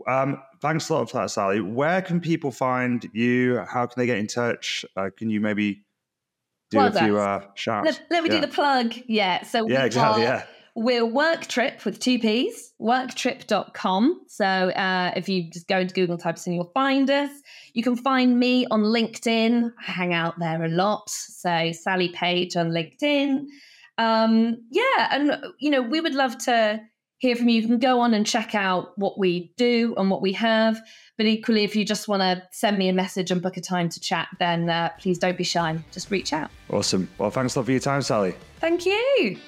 um, 0.08 0.42
thanks 0.62 0.88
a 0.88 0.94
lot 0.94 1.10
for 1.10 1.18
that, 1.18 1.30
Sally. 1.30 1.60
Where 1.60 2.00
can 2.00 2.20
people 2.20 2.50
find 2.50 3.08
you? 3.12 3.58
How 3.68 3.86
can 3.86 4.00
they 4.00 4.06
get 4.06 4.18
in 4.18 4.28
touch? 4.28 4.84
Uh, 4.96 5.10
can 5.14 5.28
you 5.28 5.40
maybe 5.40 5.84
do 6.70 6.78
well, 6.78 6.96
a 6.96 7.00
few 7.00 7.18
uh, 7.18 7.44
shouts? 7.54 7.84
Let, 7.84 8.02
let 8.10 8.22
me 8.22 8.30
yeah. 8.30 8.40
do 8.40 8.46
the 8.46 8.52
plug. 8.52 8.94
Yeah. 9.06 9.42
So 9.42 9.68
yeah, 9.68 9.84
exactly. 9.84 10.24
Are, 10.24 10.26
yeah. 10.26 10.44
We're 10.74 11.02
WorkTripp 11.02 11.84
with 11.84 11.98
two 11.98 12.18
P's, 12.18 12.72
worktripp.com. 12.80 14.22
So 14.28 14.46
uh, 14.46 15.12
if 15.14 15.28
you 15.28 15.50
just 15.50 15.68
go 15.68 15.80
into 15.80 15.92
Google 15.92 16.16
types 16.16 16.46
in, 16.46 16.54
you'll 16.54 16.70
find 16.72 17.10
us. 17.10 17.30
You 17.74 17.82
can 17.82 17.94
find 17.94 18.38
me 18.38 18.66
on 18.70 18.80
LinkedIn. 18.84 19.70
I 19.78 19.90
hang 19.90 20.14
out 20.14 20.38
there 20.38 20.64
a 20.64 20.68
lot. 20.68 21.10
So 21.10 21.72
Sally 21.72 22.08
Page 22.08 22.56
on 22.56 22.70
LinkedIn. 22.70 23.44
Um, 23.98 24.64
yeah. 24.70 25.08
And, 25.10 25.44
you 25.58 25.68
know, 25.68 25.82
we 25.82 26.00
would 26.00 26.14
love 26.14 26.38
to 26.44 26.80
hear 27.22 27.36
from 27.36 27.48
you. 27.48 27.60
You 27.60 27.68
can 27.68 27.78
go 27.78 28.00
on 28.00 28.14
and 28.14 28.26
check 28.26 28.52
out 28.52 28.98
what 28.98 29.16
we 29.16 29.52
do 29.56 29.94
and 29.96 30.10
what 30.10 30.20
we 30.20 30.32
have. 30.32 30.82
But 31.16 31.26
equally, 31.26 31.62
if 31.62 31.76
you 31.76 31.84
just 31.84 32.08
want 32.08 32.20
to 32.20 32.42
send 32.50 32.78
me 32.78 32.88
a 32.88 32.92
message 32.92 33.30
and 33.30 33.40
book 33.40 33.56
a 33.56 33.60
time 33.60 33.88
to 33.90 34.00
chat, 34.00 34.26
then 34.40 34.68
uh, 34.68 34.90
please 34.98 35.18
don't 35.18 35.38
be 35.38 35.44
shy. 35.44 35.78
Just 35.92 36.10
reach 36.10 36.32
out. 36.32 36.50
Awesome. 36.68 37.08
Well, 37.18 37.30
thanks 37.30 37.54
a 37.54 37.60
lot 37.60 37.66
for 37.66 37.70
your 37.70 37.80
time, 37.80 38.02
Sally. 38.02 38.34
Thank 38.58 38.84
you. 38.86 39.38